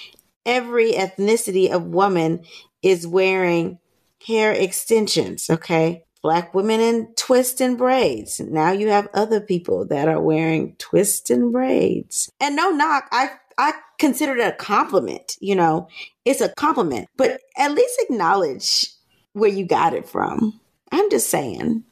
[0.45, 2.45] every ethnicity of woman
[2.81, 3.81] is wearing
[4.25, 6.05] hair extensions, okay?
[6.23, 8.39] Black women in twists and braids.
[8.39, 12.31] Now you have other people that are wearing twists and braids.
[12.41, 15.89] And no knock, I I consider it a compliment, you know.
[16.25, 18.87] It's a compliment, but at least acknowledge
[19.33, 20.61] where you got it from.
[20.93, 21.85] I'm just saying.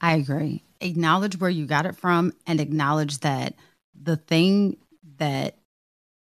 [0.00, 3.54] I agree acknowledge where you got it from and acknowledge that
[4.00, 4.76] the thing
[5.18, 5.56] that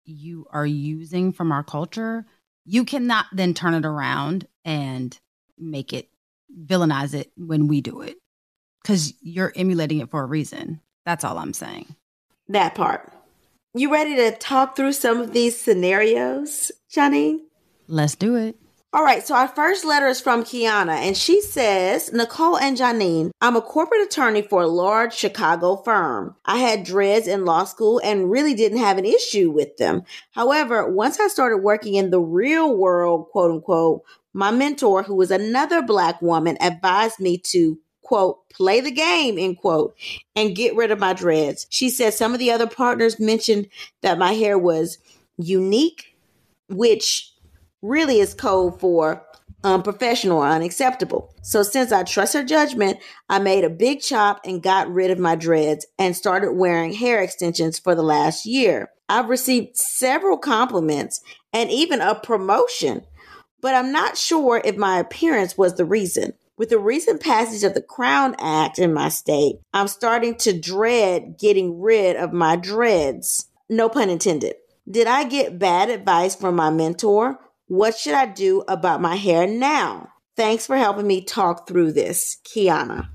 [0.05, 2.25] you are using from our culture,
[2.65, 5.17] you cannot then turn it around and
[5.57, 6.09] make it
[6.65, 8.17] villainize it when we do it
[8.81, 10.81] because you're emulating it for a reason.
[11.05, 11.95] That's all I'm saying.
[12.47, 13.13] That part.
[13.79, 17.45] You ready to talk through some of these scenarios, Johnny?
[17.87, 18.57] Let's do it.
[18.91, 23.31] All right, so our first letter is from Kiana, and she says, Nicole and Janine,
[23.39, 26.35] I'm a corporate attorney for a large Chicago firm.
[26.43, 30.01] I had dreads in law school and really didn't have an issue with them.
[30.31, 34.01] However, once I started working in the real world, quote unquote,
[34.33, 37.79] my mentor, who was another black woman, advised me to
[38.09, 39.95] quote, play the game, end quote,
[40.35, 41.67] and get rid of my dreads.
[41.69, 43.67] She said some of the other partners mentioned
[44.01, 44.97] that my hair was
[45.37, 46.17] unique,
[46.69, 47.31] which
[47.83, 49.23] really is code for
[49.63, 51.31] um, unprofessional or unacceptable.
[51.43, 52.97] So since I trust her judgment,
[53.29, 57.21] I made a big chop and got rid of my dreads and started wearing hair
[57.21, 58.89] extensions for the last year.
[59.07, 61.21] I've received several compliments
[61.53, 63.05] and even a promotion,
[63.61, 66.33] but I'm not sure if my appearance was the reason.
[66.59, 71.37] With the recent passage of the Crown Act in my state, I'm starting to dread
[71.39, 73.47] getting rid of my dreads.
[73.69, 74.55] No pun intended.
[74.91, 77.39] Did I get bad advice from my mentor?
[77.67, 80.09] What should I do about my hair now?
[80.35, 83.07] Thanks for helping me talk through this, Kiana.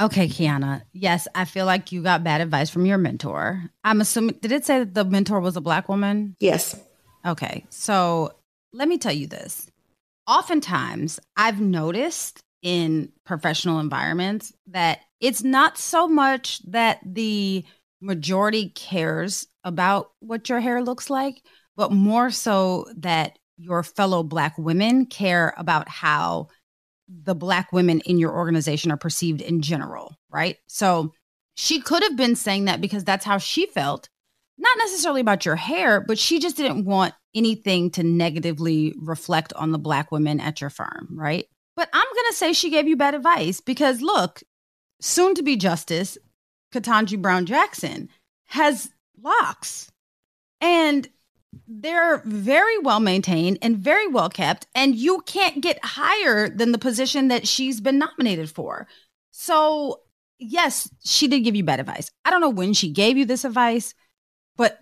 [0.00, 0.82] Okay, Kiana.
[0.92, 3.72] Yes, I feel like you got bad advice from your mentor.
[3.82, 6.36] I'm assuming, did it say that the mentor was a black woman?
[6.38, 6.80] Yes.
[7.26, 8.36] Okay, so
[8.72, 9.68] let me tell you this.
[10.28, 17.64] Oftentimes, I've noticed in professional environments that it's not so much that the
[18.00, 21.42] majority cares about what your hair looks like,
[21.76, 26.48] but more so that your fellow Black women care about how
[27.08, 30.56] the Black women in your organization are perceived in general, right?
[30.66, 31.12] So
[31.54, 34.08] she could have been saying that because that's how she felt,
[34.56, 39.70] not necessarily about your hair, but she just didn't want anything to negatively reflect on
[39.70, 41.46] the Black women at your firm, right?
[41.76, 44.42] But I'm going to say she gave you bad advice because look,
[45.00, 46.16] soon to be Justice,
[46.72, 48.08] Ketanji Brown Jackson
[48.46, 49.90] has locks
[50.60, 51.08] and
[51.68, 54.66] they're very well maintained and very well kept.
[54.74, 58.86] And you can't get higher than the position that she's been nominated for.
[59.30, 60.00] So,
[60.38, 62.10] yes, she did give you bad advice.
[62.24, 63.94] I don't know when she gave you this advice,
[64.56, 64.78] but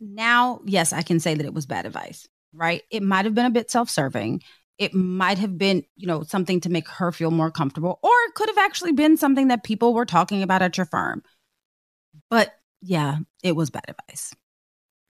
[0.00, 2.82] now, yes, I can say that it was bad advice, right?
[2.90, 4.42] It might have been a bit self serving
[4.78, 8.34] it might have been, you know, something to make her feel more comfortable, or it
[8.34, 11.22] could have actually been something that people were talking about at your firm.
[12.30, 14.34] But yeah, it was bad advice.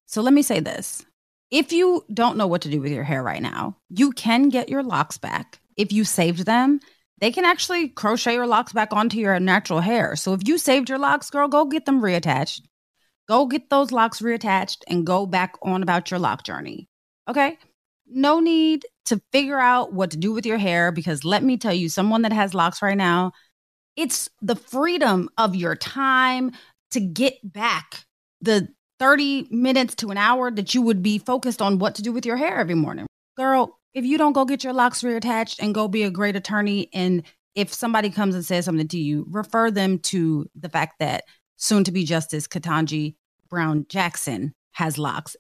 [0.07, 1.05] So let me say this
[1.51, 4.69] if you don't know what to do with your hair right now, you can get
[4.69, 5.61] your locks back.
[5.77, 6.81] If you saved them,
[7.21, 10.17] they can actually crochet your locks back onto your natural hair.
[10.17, 12.63] So if you saved your locks, girl, go get them reattached.
[13.29, 16.89] Go get those locks reattached and go back on about your lock journey.
[17.29, 17.59] Okay?
[18.15, 21.75] No need to figure out what to do with your hair because let me tell
[21.75, 23.33] you, someone that has locks right now,
[23.97, 26.53] it's the freedom of your time
[26.93, 28.05] to get back
[28.41, 32.13] the 30 minutes to an hour that you would be focused on what to do
[32.13, 33.07] with your hair every morning.
[33.37, 36.89] Girl, if you don't go get your locks reattached and go be a great attorney,
[36.95, 37.23] and
[37.55, 41.25] if somebody comes and says something to you, refer them to the fact that
[41.57, 43.17] soon to be Justice Ketanji
[43.49, 45.37] Brown Jackson has locks.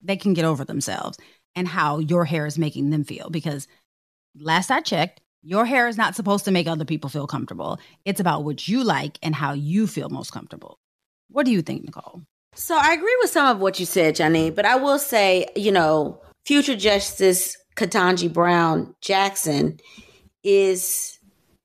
[0.00, 1.18] They can get over themselves
[1.54, 3.30] and how your hair is making them feel.
[3.30, 3.68] Because
[4.38, 7.78] last I checked, your hair is not supposed to make other people feel comfortable.
[8.04, 10.78] It's about what you like and how you feel most comfortable.
[11.28, 12.22] What do you think, Nicole?
[12.54, 15.72] So I agree with some of what you said, Jenny, but I will say, you
[15.72, 19.78] know, future Justice Ketanji Brown Jackson
[20.44, 21.18] is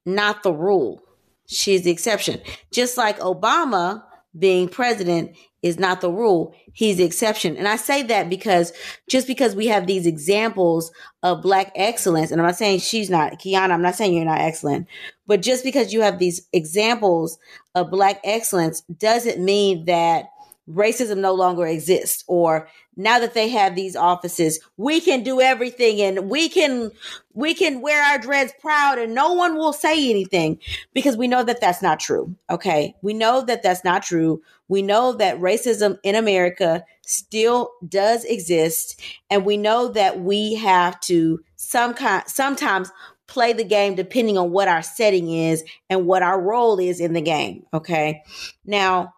[0.05, 1.01] not the rule.
[1.47, 2.41] She's the exception.
[2.71, 4.03] Just like Obama
[4.37, 6.55] being president is not the rule.
[6.73, 7.57] He's the exception.
[7.57, 8.71] And I say that because
[9.09, 10.91] just because we have these examples
[11.23, 14.39] of black excellence, and I'm not saying she's not, Kiana, I'm not saying you're not
[14.39, 14.87] excellent,
[15.25, 17.37] but just because you have these examples
[17.75, 20.25] of black excellence doesn't mean that
[20.69, 26.01] racism no longer exists or now that they have these offices we can do everything
[26.01, 26.91] and we can
[27.33, 30.59] we can wear our dreads proud and no one will say anything
[30.93, 32.93] because we know that that's not true okay?
[33.01, 34.41] We know that that's not true.
[34.67, 40.99] We know that racism in america still does exist and we know that we have
[41.01, 42.91] to some kind sometimes
[43.27, 47.13] play the game depending on what our setting is and what our role is in
[47.13, 48.21] the game okay?
[48.65, 49.13] Now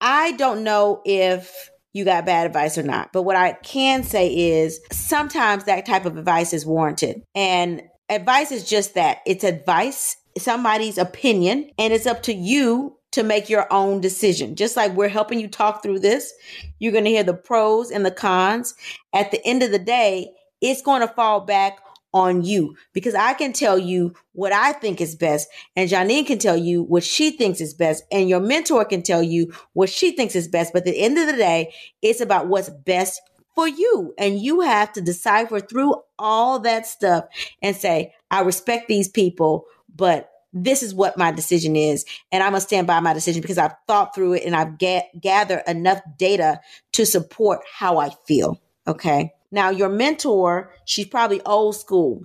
[0.00, 4.28] I don't know if you got bad advice or not, but what I can say
[4.28, 7.22] is sometimes that type of advice is warranted.
[7.34, 13.22] And advice is just that it's advice, somebody's opinion, and it's up to you to
[13.22, 14.56] make your own decision.
[14.56, 16.34] Just like we're helping you talk through this,
[16.78, 18.74] you're going to hear the pros and the cons.
[19.14, 21.78] At the end of the day, it's going to fall back
[22.16, 26.38] on you because I can tell you what I think is best, and Janine can
[26.38, 30.12] tell you what she thinks is best, and your mentor can tell you what she
[30.12, 30.72] thinks is best.
[30.72, 33.20] But at the end of the day, it's about what's best
[33.54, 34.14] for you.
[34.18, 37.24] And you have to decipher through all that stuff
[37.62, 42.04] and say, I respect these people, but this is what my decision is.
[42.32, 44.78] And I'm going to stand by my decision because I've thought through it and I've
[44.78, 46.60] ga- gathered enough data
[46.92, 48.60] to support how I feel.
[48.86, 49.32] Okay.
[49.50, 52.24] Now, your mentor, she's probably old school.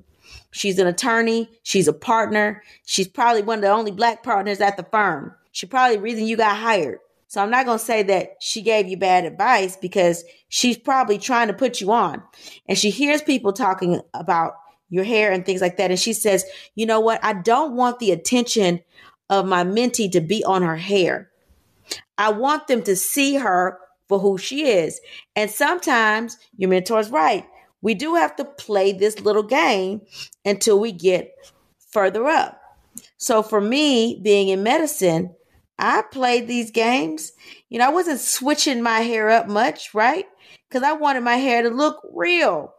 [0.51, 1.49] She's an attorney.
[1.63, 2.63] She's a partner.
[2.85, 5.33] She's probably one of the only black partners at the firm.
[5.51, 6.99] She probably the reason you got hired.
[7.27, 11.17] So I'm not going to say that she gave you bad advice because she's probably
[11.17, 12.21] trying to put you on.
[12.67, 14.55] And she hears people talking about
[14.89, 15.91] your hair and things like that.
[15.91, 16.43] And she says,
[16.75, 17.23] you know what?
[17.23, 18.81] I don't want the attention
[19.29, 21.29] of my mentee to be on her hair.
[22.17, 23.79] I want them to see her
[24.11, 24.99] for who she is.
[25.37, 27.45] And sometimes your mentor's right.
[27.81, 30.01] We do have to play this little game
[30.43, 31.31] until we get
[31.93, 32.59] further up.
[33.15, 35.33] So for me, being in medicine,
[35.79, 37.31] I played these games.
[37.69, 40.25] You know, I wasn't switching my hair up much, right?
[40.67, 42.73] Because I wanted my hair to look real.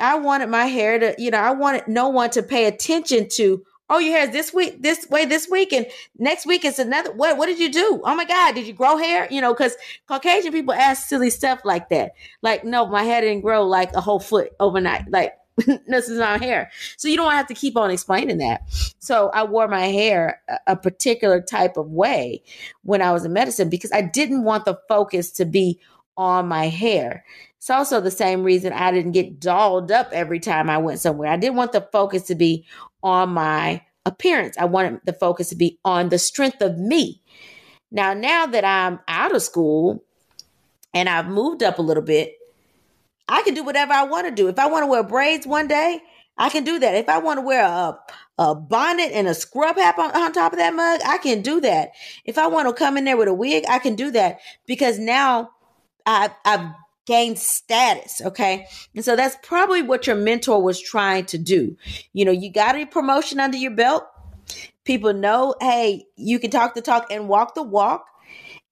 [0.00, 3.62] I wanted my hair to, you know, I wanted no one to pay attention to,
[3.90, 5.86] oh, your hair is this week, this way this week, and
[6.18, 7.12] next week it's another.
[7.12, 8.00] What what did you do?
[8.04, 9.28] Oh my God, did you grow hair?
[9.30, 9.76] You know, because
[10.06, 12.12] Caucasian people ask silly stuff like that.
[12.42, 15.10] Like, no, my hair didn't grow like a whole foot overnight.
[15.10, 15.34] Like,
[15.86, 16.70] this is not hair.
[16.96, 18.62] So you don't have to keep on explaining that.
[18.98, 22.42] So I wore my hair a, a particular type of way
[22.82, 25.80] when I was in medicine because I didn't want the focus to be
[26.16, 27.24] on my hair.
[27.58, 31.30] It's also the same reason I didn't get dolled up every time I went somewhere.
[31.30, 32.64] I didn't want the focus to be
[33.02, 34.56] on my appearance.
[34.58, 37.22] I wanted the focus to be on the strength of me.
[37.90, 40.04] Now, now that I'm out of school
[40.92, 42.34] and I've moved up a little bit,
[43.28, 44.48] I can do whatever I want to do.
[44.48, 46.00] If I want to wear braids one day,
[46.36, 46.94] I can do that.
[46.94, 47.98] If I want to wear a,
[48.38, 51.60] a bonnet and a scrub hat on, on top of that mug, I can do
[51.60, 51.90] that.
[52.24, 54.98] If I want to come in there with a wig, I can do that because
[54.98, 55.50] now
[56.06, 56.70] I've, I've
[57.08, 58.20] gained status.
[58.20, 58.66] Okay.
[58.94, 61.74] And so that's probably what your mentor was trying to do.
[62.12, 64.04] You know, you got a promotion under your belt.
[64.84, 68.04] People know, hey, you can talk the talk and walk the walk.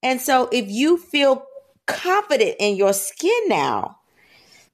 [0.02, 1.46] And so if you feel
[1.86, 3.98] confident in your skin now,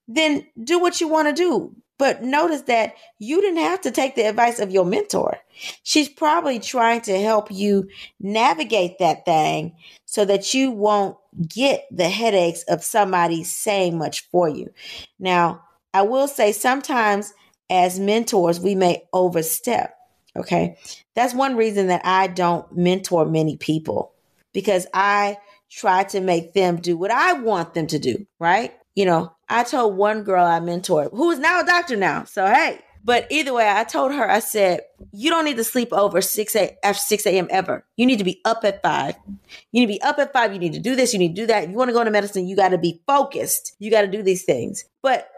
[0.08, 1.74] then do what you want to do.
[1.98, 5.38] But notice that you didn't have to take the advice of your mentor.
[5.84, 7.88] She's probably trying to help you
[8.18, 11.16] navigate that thing so that you won't
[11.48, 14.72] get the headaches of somebody saying much for you.
[15.18, 15.62] Now,
[15.94, 17.32] I will say sometimes
[17.70, 19.96] as mentors, we may overstep.
[20.36, 20.76] Okay.
[21.14, 24.12] That's one reason that I don't mentor many people
[24.52, 25.38] because I
[25.70, 28.26] try to make them do what I want them to do.
[28.38, 28.74] Right.
[28.94, 32.24] You know, I told one girl I mentored who is now a doctor now.
[32.24, 34.80] So, hey, but either way, I told her, I said,
[35.12, 37.48] you don't need to sleep over 6 a, after 6 a.m.
[37.50, 37.84] ever.
[37.96, 39.14] You need to be up at 5.
[39.26, 40.52] You need to be up at 5.
[40.52, 41.12] You need to do this.
[41.12, 41.64] You need to do that.
[41.64, 43.74] If you want to go into medicine, you got to be focused.
[43.78, 44.84] You got to do these things.
[45.02, 45.28] But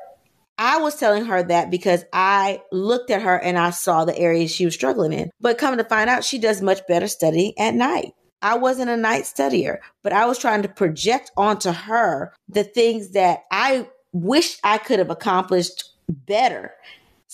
[0.59, 4.51] I was telling her that because I looked at her and I saw the areas
[4.51, 5.31] she was struggling in.
[5.41, 8.13] But coming to find out, she does much better studying at night.
[8.43, 13.13] I wasn't a night studier, but I was trying to project onto her the things
[13.13, 16.75] that I wished I could have accomplished better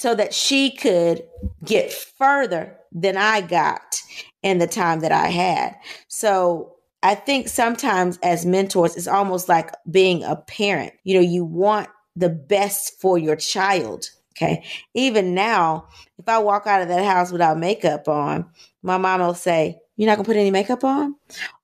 [0.00, 1.22] so that she could
[1.62, 4.00] get further than I got
[4.42, 5.76] in the time that I had.
[6.08, 10.94] So I think sometimes as mentors, it's almost like being a parent.
[11.04, 14.08] You know, you want the best for your child.
[14.34, 14.64] Okay.
[14.94, 15.86] Even now,
[16.18, 18.46] if I walk out of that house without makeup on,
[18.82, 21.14] my mom will say, You're not going to put any makeup on?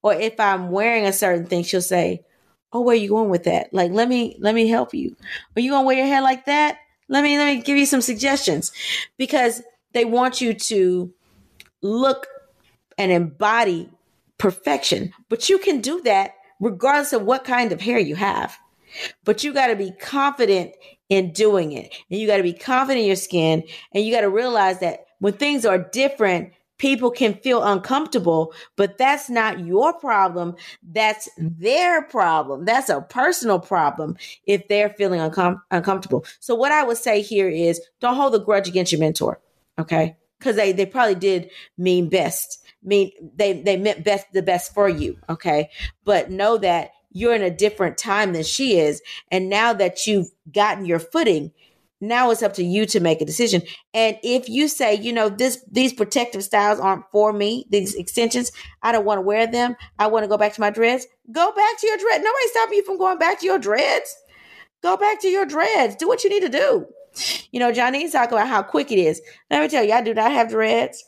[0.03, 2.23] Or if I'm wearing a certain thing, she'll say,
[2.71, 3.73] Oh, where are you going with that?
[3.73, 5.17] Like, let me, let me help you.
[5.57, 6.81] Are you going to wear your hair like that?
[7.09, 8.73] Let me, let me give you some suggestions
[9.17, 11.13] because they want you to
[11.83, 12.27] look
[12.99, 13.91] and embody
[14.39, 15.13] perfection.
[15.29, 18.57] But you can do that regardless of what kind of hair you have.
[19.25, 20.73] But you got to be confident
[21.09, 21.95] in doing it.
[22.11, 23.63] And you got to be confident in your skin.
[23.93, 28.99] And you got to realize that when things are different, people can feel uncomfortable, but
[28.99, 30.57] that's not your problem.
[30.83, 32.65] That's their problem.
[32.65, 34.17] That's a personal problem
[34.47, 36.25] if they're feeling uncom- uncomfortable.
[36.41, 39.41] So what I would say here is don't hold a grudge against your mentor.
[39.79, 40.17] Okay.
[40.41, 42.63] Cause they, they probably did mean best.
[42.83, 45.19] Mean they, they meant best, the best for you.
[45.29, 45.71] Okay.
[46.05, 49.01] But know that you're in a different time than she is.
[49.31, 51.53] And now that you've gotten your footing,
[52.01, 53.63] now it's up to you to make a decision.
[53.95, 58.53] And if you say, you know, this these protective styles aren't for me, these extensions,
[58.83, 59.77] I don't want to wear them.
[59.99, 61.07] I want to go back to my dreads.
[61.33, 62.25] Go back to your dreads.
[62.25, 64.15] Nobody's stopping you from going back to your dreads.
[64.83, 65.97] Go back to your dreads.
[65.97, 66.87] Do what you need to do.
[67.51, 69.23] You know, Johnny's talking about how quick it is.
[69.51, 71.03] Let me tell you, I do not have dreads.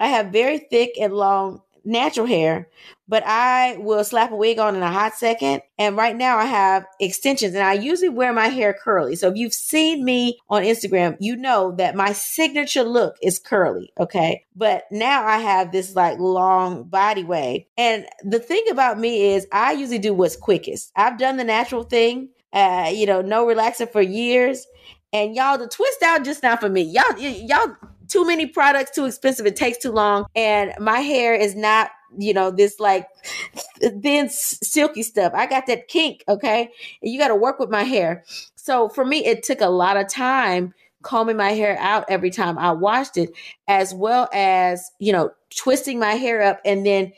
[0.00, 2.68] I have very thick and long natural hair,
[3.12, 5.60] but I will slap a wig on in a hot second.
[5.76, 9.16] And right now I have extensions and I usually wear my hair curly.
[9.16, 13.92] So if you've seen me on Instagram, you know that my signature look is curly.
[14.00, 14.46] Okay.
[14.56, 17.66] But now I have this like long body wave.
[17.76, 20.90] And the thing about me is I usually do what's quickest.
[20.96, 24.66] I've done the natural thing, uh, you know, no relaxer for years.
[25.12, 26.80] And y'all, the twist out just not for me.
[26.80, 27.76] Y'all, y'all
[28.08, 29.46] too many products, too expensive.
[29.46, 30.26] It takes too long.
[30.34, 33.08] And my hair is not, you know, this like
[33.80, 35.32] thin silky stuff.
[35.34, 36.24] I got that kink.
[36.28, 36.70] Okay.
[37.02, 38.24] And you got to work with my hair.
[38.56, 42.58] So for me, it took a lot of time combing my hair out every time
[42.58, 43.30] I washed it,
[43.66, 47.12] as well as, you know, twisting my hair up and then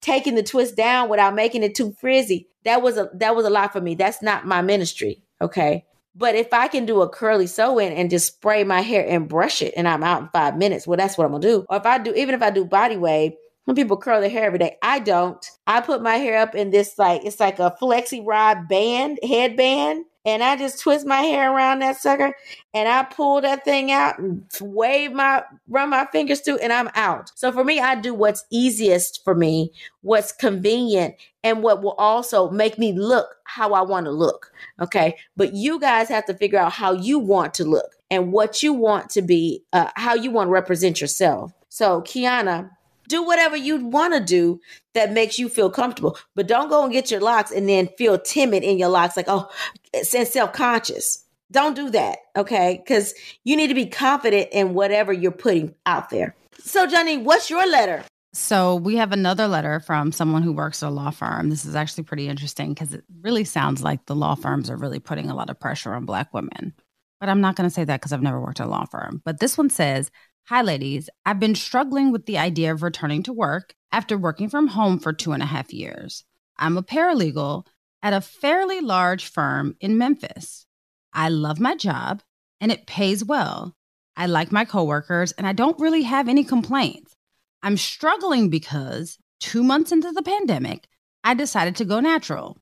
[0.00, 2.48] taking the twist down without making it too frizzy.
[2.64, 3.94] That was a that was a lot for me.
[3.94, 5.22] That's not my ministry.
[5.40, 5.84] Okay.
[6.14, 9.28] But if I can do a curly sew in and just spray my hair and
[9.28, 11.64] brush it and I'm out in five minutes, well, that's what I'm gonna do.
[11.68, 13.32] Or if I do, even if I do body wave,
[13.70, 15.48] when people curl their hair every day, I don't.
[15.68, 20.06] I put my hair up in this like it's like a flexi rod band, headband,
[20.24, 22.34] and I just twist my hair around that sucker
[22.74, 26.90] and I pull that thing out and wave my run my fingers through and I'm
[26.96, 27.30] out.
[27.36, 31.14] So for me, I do what's easiest for me, what's convenient,
[31.44, 34.50] and what will also make me look how I want to look.
[34.80, 35.16] Okay.
[35.36, 38.72] But you guys have to figure out how you want to look and what you
[38.72, 41.52] want to be, uh, how you want to represent yourself.
[41.68, 42.70] So, Kiana,
[43.10, 44.60] do whatever you want to do
[44.94, 48.18] that makes you feel comfortable, but don't go and get your locks and then feel
[48.18, 49.50] timid in your locks, like, oh,
[49.92, 51.24] and self conscious.
[51.52, 52.18] Don't do that.
[52.36, 52.80] Okay.
[52.82, 53.12] Because
[53.44, 56.36] you need to be confident in whatever you're putting out there.
[56.60, 58.04] So, Johnny, what's your letter?
[58.32, 61.50] So we have another letter from someone who works at a law firm.
[61.50, 65.00] This is actually pretty interesting because it really sounds like the law firms are really
[65.00, 66.72] putting a lot of pressure on Black women.
[67.18, 69.20] But I'm not going to say that because I've never worked at a law firm.
[69.24, 70.12] But this one says
[70.50, 71.08] Hi, ladies.
[71.24, 75.12] I've been struggling with the idea of returning to work after working from home for
[75.12, 76.24] two and a half years.
[76.58, 77.66] I'm a paralegal
[78.02, 80.66] at a fairly large firm in Memphis.
[81.12, 82.24] I love my job
[82.60, 83.76] and it pays well.
[84.16, 87.14] I like my coworkers and I don't really have any complaints.
[87.62, 90.88] I'm struggling because two months into the pandemic,
[91.22, 92.58] I decided to go natural.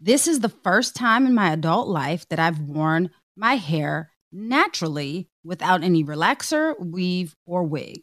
[0.00, 5.28] This is the first time in my adult life that I've worn my hair naturally
[5.44, 8.02] without any relaxer, weave, or wig.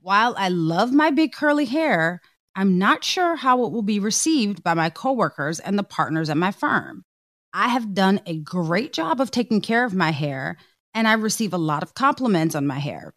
[0.00, 2.20] While I love my big curly hair,
[2.54, 6.36] I'm not sure how it will be received by my coworkers and the partners at
[6.36, 7.04] my firm.
[7.52, 10.56] I have done a great job of taking care of my hair,
[10.94, 13.12] and I receive a lot of compliments on my hair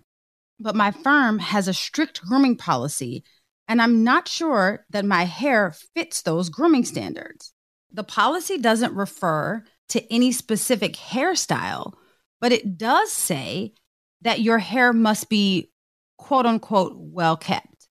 [0.62, 3.24] but my firm has a strict grooming policy,
[3.68, 7.54] and I'm not sure that my hair fits those grooming standards.
[7.92, 11.94] The policy doesn't refer to any specific hairstyle,
[12.42, 13.74] but it does say
[14.22, 15.72] that your hair must be
[16.18, 17.88] quote unquote well kept.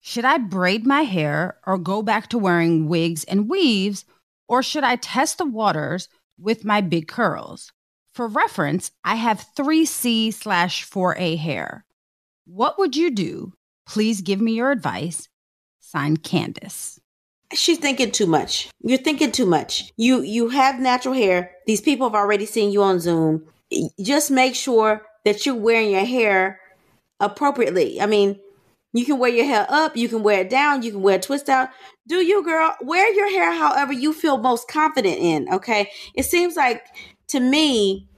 [0.00, 4.06] Should I braid my hair or go back to wearing wigs and weaves,
[4.48, 7.70] or should I test the waters with my big curls?
[8.14, 11.84] For reference, I have 3C slash 4A hair.
[12.46, 13.52] What would you do?
[13.86, 15.28] Please give me your advice.
[15.80, 16.98] Signed Candace.
[17.52, 18.68] She's thinking too much.
[18.80, 19.92] You're thinking too much.
[19.96, 21.52] You you have natural hair.
[21.66, 23.46] These people have already seen you on Zoom.
[24.00, 26.60] Just make sure that you're wearing your hair
[27.20, 28.00] appropriately.
[28.00, 28.40] I mean,
[28.92, 31.20] you can wear your hair up, you can wear it down, you can wear a
[31.20, 31.68] twist out.
[32.08, 32.74] Do you, girl?
[32.82, 35.90] Wear your hair however you feel most confident in, okay?
[36.14, 36.84] It seems like
[37.28, 38.08] to me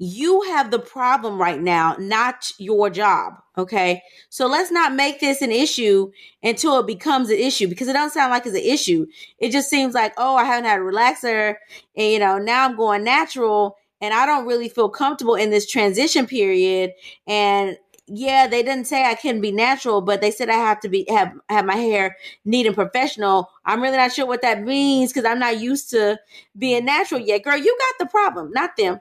[0.00, 3.34] you have the problem right now, not your job.
[3.56, 4.02] Okay.
[4.28, 8.12] So let's not make this an issue until it becomes an issue because it doesn't
[8.12, 9.06] sound like it's an issue.
[9.40, 11.56] It just seems like, oh, I haven't had a relaxer
[11.96, 15.66] and, you know, now I'm going natural and I don't really feel comfortable in this
[15.70, 16.92] transition period.
[17.26, 17.76] And
[18.06, 21.06] yeah, they didn't say I couldn't be natural, but they said I have to be
[21.10, 23.50] have have my hair neat and professional.
[23.64, 26.18] I'm really not sure what that means because I'm not used to
[26.56, 27.42] being natural yet.
[27.44, 29.00] Girl, you got the problem, not them.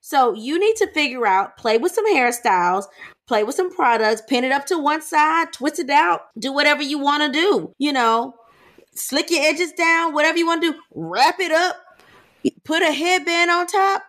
[0.00, 2.84] So you need to figure out, play with some hairstyles,
[3.26, 6.82] play with some products, pin it up to one side, twist it out, do whatever
[6.82, 7.74] you want to do.
[7.78, 8.34] You know,
[8.94, 11.76] slick your edges down, whatever you want to do, wrap it up,
[12.64, 14.04] put a headband on top.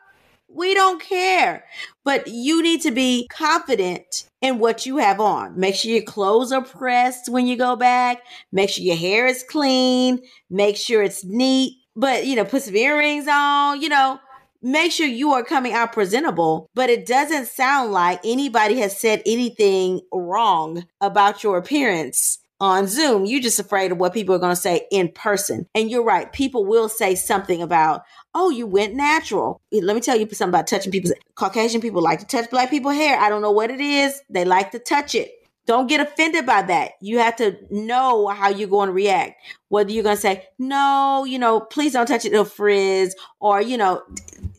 [0.55, 1.65] We don't care.
[2.03, 5.59] But you need to be confident in what you have on.
[5.59, 8.23] Make sure your clothes are pressed when you go back.
[8.51, 10.21] Make sure your hair is clean.
[10.49, 11.73] Make sure it's neat.
[11.95, 14.19] But, you know, put some earrings on, you know,
[14.61, 19.21] make sure you are coming out presentable, but it doesn't sound like anybody has said
[19.25, 22.39] anything wrong about your appearance.
[22.59, 23.25] On Zoom.
[23.25, 25.67] You're just afraid of what people are going to say in person.
[25.75, 26.31] And you're right.
[26.31, 28.03] People will say something about,
[28.33, 29.61] oh, you went natural.
[29.73, 32.69] Eh, let me tell you something about touching people's Caucasian people like to touch black
[32.69, 33.19] people hair.
[33.19, 34.21] I don't know what it is.
[34.29, 35.31] They like to touch it.
[35.65, 36.91] Don't get offended by that.
[37.01, 39.41] You have to know how you're going to react.
[39.69, 43.61] Whether you're going to say, no, you know, please don't touch it, it'll frizz, or,
[43.61, 44.03] you know,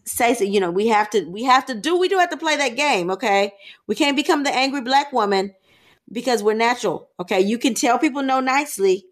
[0.04, 2.36] say so, you know, we have to, we have to do, we do have to
[2.36, 3.52] play that game, okay?
[3.86, 5.54] We can't become the angry black woman
[6.10, 7.08] because we're natural.
[7.20, 7.40] Okay.
[7.40, 9.06] You can tell people no nicely,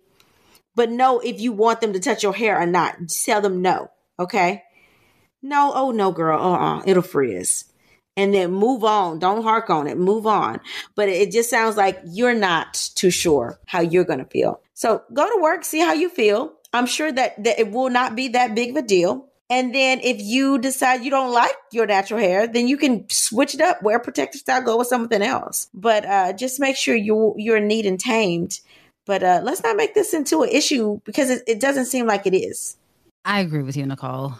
[0.74, 2.97] but no if you want them to touch your hair or not.
[3.24, 3.90] Tell them no.
[4.18, 4.62] Okay.
[5.42, 6.38] No, oh no, girl.
[6.40, 7.66] Uh uh-uh, It'll frizz.
[8.16, 9.18] And then move on.
[9.18, 9.99] Don't hark on it.
[9.99, 10.61] Move on.
[10.95, 14.61] But it just sounds like you're not too sure how you're going to feel.
[14.72, 16.53] So go to work, see how you feel.
[16.72, 19.28] I'm sure that, that it will not be that big of a deal.
[19.55, 23.55] And then if you decide you don't like your natural hair, then you can switch
[23.55, 25.68] it up, wear protective style, go with something else.
[25.72, 28.59] But uh, just make sure you you're neat and tamed.
[29.07, 32.26] But uh, let's not make this into an issue because it, it doesn't seem like
[32.26, 32.76] it is.
[33.24, 34.34] I agree with you, Nicole.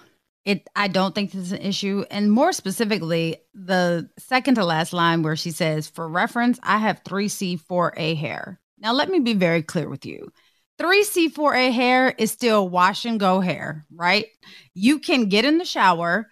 [0.45, 2.05] It I don't think this is an issue.
[2.11, 7.05] And more specifically, the second to last line where she says, for reference, I have
[7.05, 8.59] 3C4A hair.
[8.81, 10.33] Now let me be very clear with you.
[10.81, 14.27] 3C4A hair is still wash and go hair, right?
[14.75, 16.27] You can get in the shower,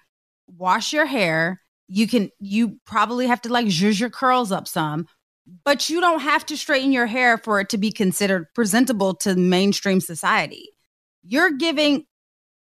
[0.47, 1.61] wash your hair.
[1.89, 5.07] You can, you probably have to like zhuzh your curls up some,
[5.65, 9.37] but you don't have to straighten your hair for it to be considered presentable to
[9.37, 10.71] mainstream society.
[11.23, 12.05] You're giving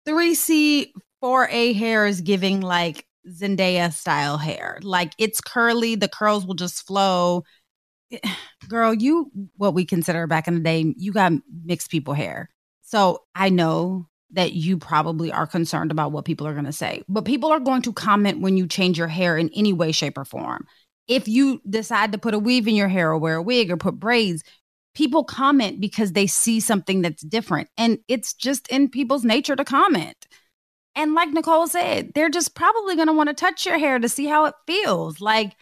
[0.06, 4.78] 3C4A hair is giving like Zendaya style hair.
[4.82, 7.44] Like it's curly, the curls will just flow
[8.68, 11.32] girl, you what we consider back in the day, you got
[11.64, 12.50] mixed people hair.
[12.82, 17.02] So I know that you probably are concerned about what people are going to say,
[17.08, 20.18] but people are going to comment when you change your hair in any way, shape,
[20.18, 20.66] or form.
[21.08, 23.76] If you decide to put a weave in your hair or wear a wig or
[23.76, 24.44] put braids,
[24.94, 27.68] people comment because they see something that's different.
[27.76, 30.26] And it's just in people's nature to comment.
[30.94, 34.08] And like Nicole said, they're just probably going to want to touch your hair to
[34.08, 35.20] see how it feels.
[35.20, 35.56] Like,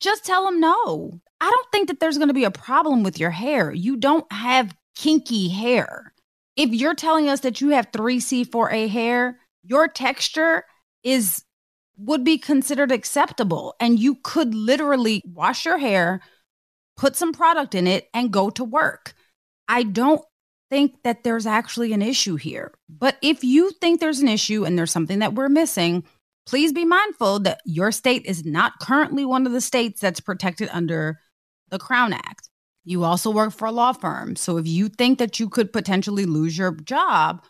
[0.00, 1.20] just tell them no.
[1.46, 3.70] I don't think that there's going to be a problem with your hair.
[3.70, 6.12] You don't have kinky hair.
[6.56, 10.64] If you're telling us that you have 3C4A hair, your texture
[11.04, 11.44] is
[11.98, 16.20] would be considered acceptable and you could literally wash your hair,
[16.96, 19.14] put some product in it and go to work.
[19.68, 20.22] I don't
[20.68, 22.72] think that there's actually an issue here.
[22.88, 26.02] But if you think there's an issue and there's something that we're missing,
[26.44, 30.68] please be mindful that your state is not currently one of the states that's protected
[30.72, 31.20] under
[31.70, 32.48] the Crown Act.
[32.84, 34.36] You also work for a law firm.
[34.36, 37.44] So if you think that you could potentially lose your job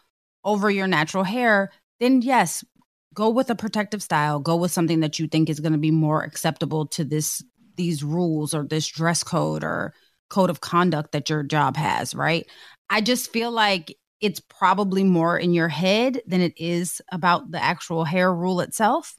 [0.44, 2.64] over your natural hair, then yes,
[3.12, 4.40] go with a protective style.
[4.40, 7.42] Go with something that you think is going to be more acceptable to this
[7.76, 9.92] these rules or this dress code or
[10.30, 12.46] code of conduct that your job has, right?
[12.88, 17.62] I just feel like it's probably more in your head than it is about the
[17.62, 19.14] actual hair rule itself.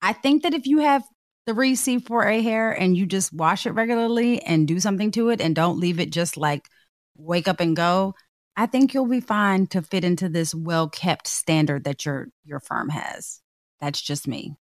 [0.00, 1.04] I think that if you have
[1.48, 5.78] 3C4A hair and you just wash it regularly and do something to it and don't
[5.78, 6.68] leave it just like
[7.16, 8.14] wake up and go,
[8.56, 12.60] I think you'll be fine to fit into this well kept standard that your your
[12.60, 13.40] firm has.
[13.80, 14.54] That's just me.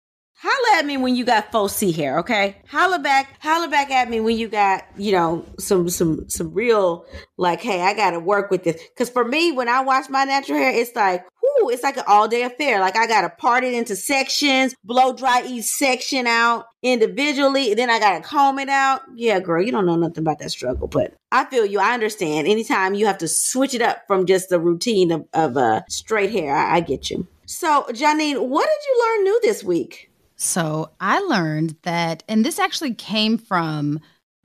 [0.44, 2.58] Holla at me when you got 4C hair, okay?
[2.68, 7.06] Holla back, holla back at me when you got, you know, some some some real
[7.38, 8.82] like, hey, I gotta work with this.
[8.98, 11.24] Cause for me, when I wash my natural hair, it's like,
[11.62, 12.80] whoo, it's like an all day affair.
[12.80, 18.00] Like I gotta part it into sections, blow dry each section out individually, then I
[18.00, 19.02] gotta comb it out.
[19.16, 21.80] Yeah, girl, you don't know nothing about that struggle, but I feel you.
[21.80, 22.48] I understand.
[22.48, 26.32] Anytime you have to switch it up from just the routine of, of uh, straight
[26.32, 27.28] hair, I, I get you.
[27.46, 30.12] So, Janine, what did you learn new this week?
[30.38, 34.00] So I learned that, and this actually came from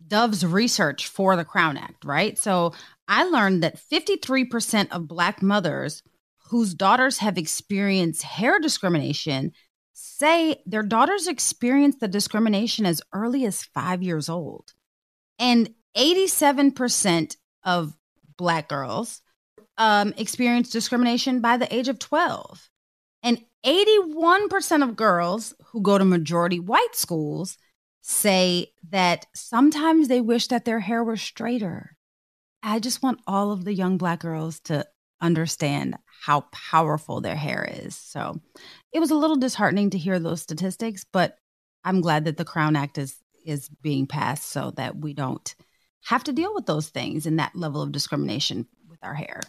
[0.06, 2.38] Dove's research for the Crown Act, right?
[2.38, 2.74] So
[3.08, 6.02] I learned that 53% of Black mothers
[6.49, 9.53] whose daughters have experienced hair discrimination
[9.92, 14.72] say their daughters experienced the discrimination as early as five years old.
[15.38, 17.97] And 87% of
[18.36, 19.22] Black girls
[19.78, 22.70] um, experience discrimination by the age of 12.
[23.22, 27.59] And 81% of girls who go to majority white schools
[28.03, 31.97] say that sometimes they wish that their hair were straighter.
[32.62, 34.86] I just want all of the young black girls to
[35.20, 37.96] understand how powerful their hair is.
[37.96, 38.40] So
[38.92, 41.36] it was a little disheartening to hear those statistics, but
[41.84, 45.54] I'm glad that the Crown Act is is being passed so that we don't
[46.04, 49.40] have to deal with those things and that level of discrimination with our hair.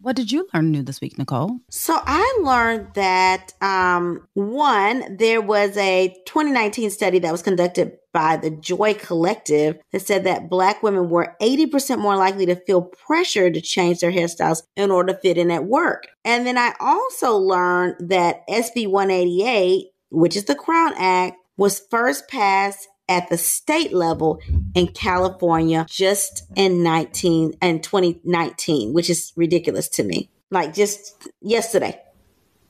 [0.00, 1.58] What did you learn new this week, Nicole?
[1.70, 8.36] So I learned that um, one, there was a 2019 study that was conducted by
[8.36, 13.50] the Joy Collective that said that Black women were 80% more likely to feel pressure
[13.50, 16.08] to change their hairstyles in order to fit in at work.
[16.24, 22.28] And then I also learned that SB 188, which is the Crown Act, was first
[22.28, 24.40] passed at the state level
[24.74, 30.30] in California just in 19 and 2019, which is ridiculous to me.
[30.50, 32.00] Like just yesterday.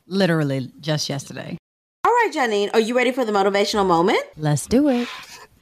[0.06, 1.58] Literally just yesterday.
[2.04, 4.20] All right, Janine, are you ready for the motivational moment?
[4.36, 5.08] Let's do it.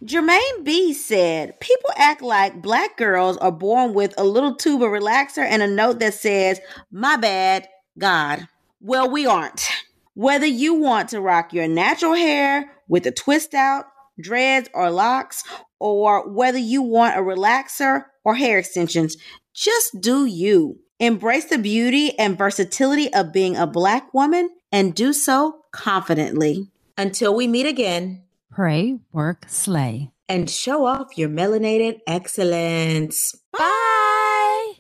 [0.05, 4.91] Jermaine B said, People act like black girls are born with a little tube of
[4.91, 6.61] relaxer and a note that says,
[6.93, 7.67] My bad,
[7.97, 8.47] God.
[8.81, 9.67] Well, we aren't.
[10.13, 13.87] Whether you want to rock your natural hair with a twist out,
[14.21, 15.43] dreads, or locks,
[15.79, 19.17] or whether you want a relaxer or hair extensions,
[19.53, 20.81] just do you.
[21.01, 26.69] Embrace the beauty and versatility of being a Black woman and do so confidently.
[26.97, 33.35] Until we meet again, pray, work, slay, and show off your melanated excellence.
[33.53, 34.75] Bye.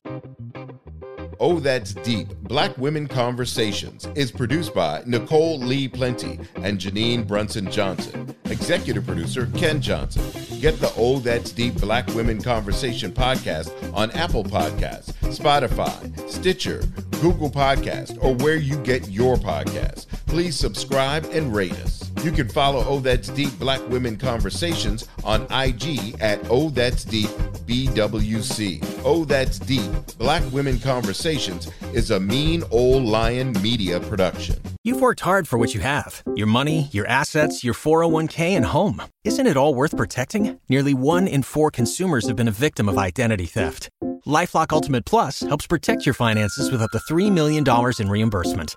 [1.40, 7.70] Oh, That's Deep Black Women Conversations is produced by Nicole Lee Plenty and Janine Brunson
[7.70, 8.34] Johnson.
[8.44, 10.22] Executive producer Ken Johnson.
[10.60, 16.82] Get the Oh That's Deep Black Women Conversation podcast on Apple Podcasts, Spotify, Stitcher,
[17.20, 20.06] Google Podcast, or where you get your podcasts.
[20.26, 22.10] Please subscribe and rate us.
[22.24, 27.28] You can follow Oh That's Deep Black Women Conversations on IG at Oh That's Deep
[27.66, 29.02] BWC.
[29.04, 34.56] Oh That's Deep Black Women Conversations is a mean old lion media production.
[34.84, 39.02] You've worked hard for what you have your money, your assets, your 401k, and home.
[39.24, 40.58] Isn't it all worth protecting?
[40.70, 43.90] Nearly one in four consumers have been a victim of identity theft.
[44.26, 47.64] Lifelock Ultimate Plus helps protect your finances with up to $3 million
[48.00, 48.76] in reimbursement.